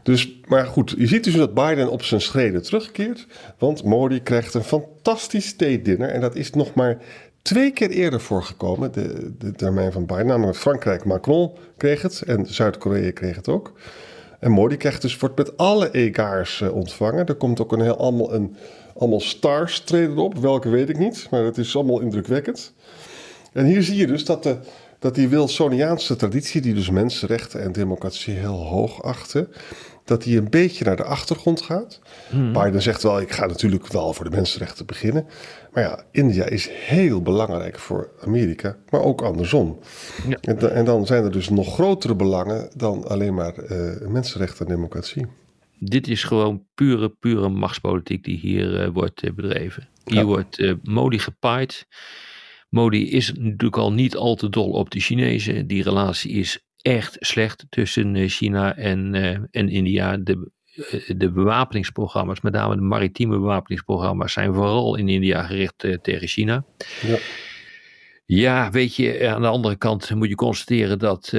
Dus, 0.03 0.39
maar 0.47 0.65
goed, 0.65 0.93
je 0.97 1.07
ziet 1.07 1.23
dus 1.23 1.35
dat 1.35 1.53
Biden 1.53 1.91
op 1.91 2.03
zijn 2.03 2.21
schreden 2.21 2.63
terugkeert. 2.63 3.27
Want 3.57 3.83
Modi 3.83 4.21
krijgt 4.21 4.53
een 4.53 4.63
fantastisch 4.63 5.47
state 5.47 5.81
dinner. 5.81 6.09
En 6.09 6.21
dat 6.21 6.35
is 6.35 6.51
nog 6.51 6.73
maar 6.73 6.97
twee 7.41 7.71
keer 7.71 7.89
eerder 7.89 8.21
voorgekomen, 8.21 8.91
de, 8.91 9.31
de 9.37 9.51
termijn 9.51 9.91
van 9.91 10.05
Biden. 10.05 10.27
Namelijk 10.27 10.57
Frankrijk, 10.57 11.05
Macron 11.05 11.51
kreeg 11.77 12.01
het 12.01 12.21
en 12.21 12.45
Zuid-Korea 12.45 13.11
kreeg 13.11 13.35
het 13.35 13.47
ook. 13.47 13.73
En 14.39 14.51
Modi 14.51 14.77
krijgt 14.77 15.01
dus, 15.01 15.17
wordt 15.17 15.37
met 15.37 15.57
alle 15.57 15.91
egaars 15.91 16.59
uh, 16.59 16.75
ontvangen. 16.75 17.25
Er 17.25 17.35
komt 17.35 17.61
ook 17.61 17.71
een 17.71 17.81
heel 17.81 17.97
allemaal 17.97 18.33
een 18.33 18.55
allemaal 19.01 19.19
stars 19.19 19.79
treden 19.79 20.17
op. 20.17 20.37
Welke 20.37 20.69
weet 20.69 20.89
ik 20.89 20.97
niet, 20.97 21.27
maar 21.31 21.43
het 21.43 21.57
is 21.57 21.75
allemaal 21.75 21.99
indrukwekkend. 21.99 22.73
En 23.53 23.65
hier 23.65 23.83
zie 23.83 23.95
je 23.95 24.07
dus 24.07 24.25
dat, 24.25 24.43
de, 24.43 24.57
dat 24.99 25.15
die 25.15 25.27
Wilsoniaanse 25.27 26.15
traditie, 26.15 26.61
die 26.61 26.73
dus 26.73 26.89
mensenrechten 26.89 27.61
en 27.61 27.71
democratie 27.71 28.33
heel 28.33 28.65
hoog 28.65 29.03
achten, 29.03 29.47
dat 30.05 30.23
die 30.23 30.37
een 30.37 30.49
beetje 30.49 30.85
naar 30.85 30.95
de 30.95 31.03
achtergrond 31.03 31.61
gaat. 31.61 31.99
Hmm. 32.29 32.53
Biden 32.53 32.81
zegt 32.81 33.03
wel, 33.03 33.19
ik 33.19 33.31
ga 33.31 33.45
natuurlijk 33.45 33.87
wel 33.87 34.13
voor 34.13 34.29
de 34.29 34.35
mensenrechten 34.35 34.85
beginnen. 34.85 35.25
Maar 35.71 35.83
ja, 35.83 36.03
India 36.11 36.45
is 36.45 36.69
heel 36.71 37.21
belangrijk 37.21 37.79
voor 37.79 38.09
Amerika, 38.19 38.75
maar 38.89 39.01
ook 39.01 39.21
andersom. 39.21 39.79
Ja. 40.27 40.37
En, 40.41 40.71
en, 40.71 40.85
dan 40.85 41.05
zijn 41.05 41.23
er 41.23 41.31
dus 41.31 41.49
nog 41.49 41.73
grotere 41.73 42.15
belangen 42.15 42.69
dan 42.75 43.07
alleen 43.07 43.33
maar 43.33 43.53
uh, 43.71 44.07
mensenrechten 44.07 44.65
en 44.65 44.75
democratie. 44.75 45.27
Dit 45.83 46.07
is 46.07 46.23
gewoon 46.23 46.65
pure, 46.75 47.09
pure 47.09 47.49
machtspolitiek 47.49 48.23
die 48.23 48.37
hier 48.37 48.81
uh, 48.81 48.87
wordt 48.93 49.23
uh, 49.23 49.31
bedreven. 49.33 49.89
Hier 50.05 50.25
wordt 50.25 50.59
uh, 50.59 50.73
Modi 50.83 51.19
gepaaid. 51.19 51.87
Modi 52.69 53.11
is 53.11 53.33
natuurlijk 53.33 53.77
al 53.77 53.93
niet 53.93 54.15
al 54.15 54.35
te 54.35 54.49
dol 54.49 54.71
op 54.71 54.89
de 54.91 54.99
Chinezen. 54.99 55.67
Die 55.67 55.83
relatie 55.83 56.31
is 56.31 56.65
echt 56.81 57.17
slecht 57.19 57.65
tussen 57.69 58.29
China 58.29 58.75
en, 58.75 59.15
en 59.51 59.69
India. 59.69 60.17
De, 60.17 60.51
de 61.17 61.31
bewapeningsprogramma's, 61.31 62.41
met 62.41 62.53
name 62.53 62.75
de 62.75 62.81
maritieme 62.81 63.37
bewapeningsprogramma's, 63.37 64.33
zijn 64.33 64.53
vooral 64.53 64.95
in 64.95 65.09
India 65.09 65.43
gericht 65.43 65.87
tegen 66.01 66.27
China. 66.27 66.65
Ja. 67.01 67.17
Ja, 68.25 68.71
weet 68.71 68.95
je, 68.95 69.27
aan 69.27 69.41
de 69.41 69.47
andere 69.47 69.75
kant 69.75 70.15
moet 70.15 70.29
je 70.29 70.35
constateren 70.35 70.99
dat 70.99 71.33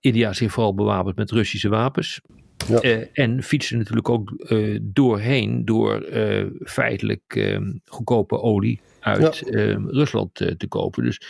India 0.00 0.32
zich 0.32 0.52
vooral 0.52 0.74
bewapent 0.74 1.16
met 1.16 1.30
Russische 1.30 1.68
wapens. 1.68 2.20
Ja. 2.66 2.82
Uh, 2.82 3.04
en 3.12 3.42
fietsen 3.42 3.78
natuurlijk 3.78 4.08
ook 4.08 4.32
uh, 4.38 4.78
doorheen 4.82 5.64
door 5.64 6.08
uh, 6.08 6.46
feitelijk 6.64 7.22
ehm, 7.26 7.72
goedkope 7.84 8.40
olie 8.40 8.80
uit 9.00 9.50
ehm, 9.50 9.86
Rusland 9.86 10.34
te 10.34 10.66
kopen. 10.68 11.04
Dus 11.04 11.20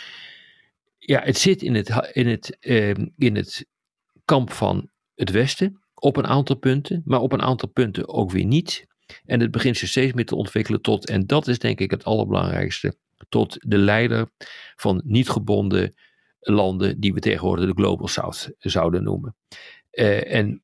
ja, 0.97 1.21
het 1.23 1.37
zit 1.37 1.61
in 1.61 1.75
het, 1.75 2.09
in, 2.13 2.27
het, 2.27 2.57
ehm, 2.59 3.07
in 3.17 3.35
het 3.35 3.65
kamp 4.25 4.51
van 4.51 4.89
het 5.15 5.31
Westen 5.31 5.81
op 5.93 6.17
een 6.17 6.27
aantal 6.27 6.55
punten, 6.55 7.01
maar 7.05 7.19
op 7.19 7.31
een 7.31 7.41
aantal 7.41 7.69
punten 7.69 8.07
ook 8.07 8.31
weer 8.31 8.45
niet. 8.45 8.87
En 9.25 9.39
het 9.39 9.51
begint 9.51 9.77
zich 9.77 9.89
steeds 9.89 10.13
meer 10.13 10.25
te 10.25 10.35
ontwikkelen 10.35 10.81
tot, 10.81 11.07
en 11.07 11.25
dat 11.27 11.47
is 11.47 11.59
denk 11.59 11.79
ik 11.79 11.91
het 11.91 12.03
allerbelangrijkste, 12.03 12.95
tot 13.29 13.57
de 13.59 13.77
leider 13.77 14.29
van 14.75 15.01
niet 15.05 15.29
gebonden 15.29 15.95
landen 16.39 16.99
die 16.99 17.13
we 17.13 17.19
tegenwoordig 17.19 17.65
de 17.65 17.81
Global 17.81 18.07
South 18.07 18.51
zouden 18.57 19.03
noemen. 19.03 19.35
en 19.91 20.63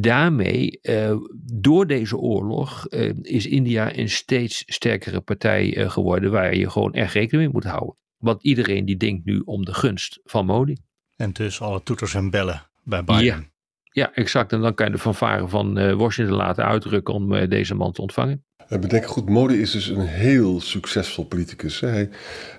daarmee, 0.00 0.78
uh, 0.82 1.16
door 1.52 1.86
deze 1.86 2.16
oorlog, 2.16 2.86
uh, 2.90 3.12
is 3.22 3.46
India 3.46 3.96
een 3.96 4.10
steeds 4.10 4.62
sterkere 4.66 5.20
partij 5.20 5.76
uh, 5.76 5.90
geworden 5.90 6.30
waar 6.30 6.54
je 6.54 6.70
gewoon 6.70 6.92
echt 6.92 7.12
rekening 7.12 7.44
mee 7.44 7.52
moet 7.52 7.70
houden. 7.70 7.96
Want 8.16 8.42
iedereen 8.42 8.84
die 8.84 8.96
denkt 8.96 9.24
nu 9.24 9.42
om 9.44 9.64
de 9.64 9.74
gunst 9.74 10.20
van 10.24 10.46
Modi. 10.46 10.76
En 11.16 11.32
dus 11.32 11.60
alle 11.60 11.82
toeters 11.82 12.14
en 12.14 12.30
bellen 12.30 12.70
bij 12.82 13.04
Biden. 13.04 13.24
Ja, 13.24 13.44
ja 13.82 14.14
exact. 14.14 14.52
En 14.52 14.60
dan 14.60 14.74
kan 14.74 14.86
je 14.86 14.92
de 14.92 14.98
fanfare 14.98 15.48
van 15.48 15.78
uh, 15.78 15.94
Washington 15.94 16.36
laten 16.36 16.64
uitdrukken 16.64 17.14
om 17.14 17.32
uh, 17.32 17.48
deze 17.48 17.74
man 17.74 17.92
te 17.92 18.00
ontvangen. 18.00 18.44
En 18.68 18.80
bedenk 18.80 19.06
goed, 19.06 19.28
Modi 19.28 19.60
is 19.60 19.70
dus 19.70 19.88
een 19.88 20.06
heel 20.06 20.60
succesvol 20.60 21.24
politicus. 21.24 21.80
Hij, 21.80 22.08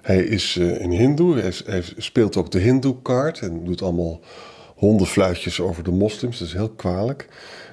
hij 0.01 0.23
is 0.23 0.55
uh, 0.55 0.81
een 0.81 0.91
hindoe, 0.91 1.39
hij, 1.39 1.53
hij, 1.65 1.83
speelt 1.97 2.37
ook 2.37 2.51
de 2.51 2.59
hindoe-kaart 2.59 3.39
en 3.39 3.63
doet 3.63 3.81
allemaal 3.81 4.21
hondenfluitjes 4.79 5.59
over 5.59 5.83
de 5.83 5.91
moslims. 5.91 6.39
Dat 6.39 6.47
is 6.47 6.53
heel 6.53 6.69
kwalijk. 6.69 7.27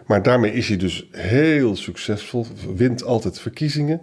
Maar 0.07 0.23
daarmee 0.23 0.53
is 0.53 0.69
hij 0.69 0.77
dus 0.77 1.09
heel 1.11 1.77
succesvol, 1.77 2.47
wint 2.77 3.05
altijd 3.05 3.41
verkiezingen. 3.41 4.01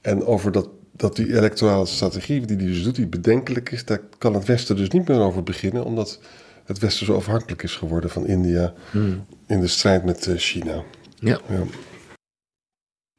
En 0.00 0.24
over 0.24 0.52
dat, 0.52 0.68
dat 0.92 1.16
die 1.16 1.36
electorale 1.36 1.86
strategie 1.86 2.46
die 2.46 2.56
hij 2.56 2.66
dus 2.66 2.82
doet, 2.82 2.94
die 2.94 3.06
bedenkelijk 3.06 3.70
is, 3.70 3.84
daar 3.84 4.00
kan 4.18 4.34
het 4.34 4.44
Westen 4.44 4.76
dus 4.76 4.88
niet 4.88 5.08
meer 5.08 5.20
over 5.20 5.42
beginnen, 5.42 5.84
omdat 5.84 6.20
het 6.64 6.78
Westen 6.78 7.06
zo 7.06 7.14
afhankelijk 7.14 7.62
is 7.62 7.76
geworden 7.76 8.10
van 8.10 8.26
India 8.26 8.72
hmm. 8.90 9.24
in 9.46 9.60
de 9.60 9.68
strijd 9.68 10.04
met 10.04 10.26
eh, 10.26 10.34
China. 10.36 10.82
Ja. 11.14 11.40
ja. 11.48 11.62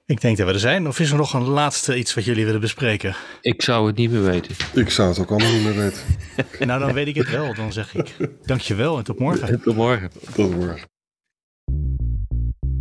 Ik 0.10 0.22
denk 0.22 0.38
dat 0.38 0.48
we 0.48 0.54
er 0.54 0.60
zijn. 0.60 0.88
Of 0.88 1.00
is 1.00 1.12
er 1.12 1.17
nog 1.17 1.34
een 1.34 1.48
laatste 1.48 1.98
iets 1.98 2.13
wat 2.13 2.26
jullie 2.26 2.45
willen 2.45 2.62
bespreken? 2.62 3.15
Ik 3.41 3.62
zou 3.62 3.88
het 3.88 3.95
niet 3.95 4.12
meer 4.12 4.24
weten. 4.24 4.56
Ik 4.74 4.89
zou 4.89 5.10
het 5.10 5.19
ook 5.19 5.30
allemaal 5.30 5.52
niet 5.52 5.63
meer 5.63 5.76
weten. 5.76 6.02
nou, 6.67 6.80
dan 6.80 6.93
weet 6.93 7.08
ik 7.08 7.15
het 7.15 7.30
wel. 7.30 7.54
Dan 7.54 7.74
zeg 7.74 7.95
ik 7.95 8.15
dankjewel 8.45 8.98
en 8.98 9.04
tot 9.04 9.19
morgen. 9.19 9.62
Tot 9.62 9.76
morgen. 9.76 10.12
Tot 10.36 10.56
morgen. 10.56 10.88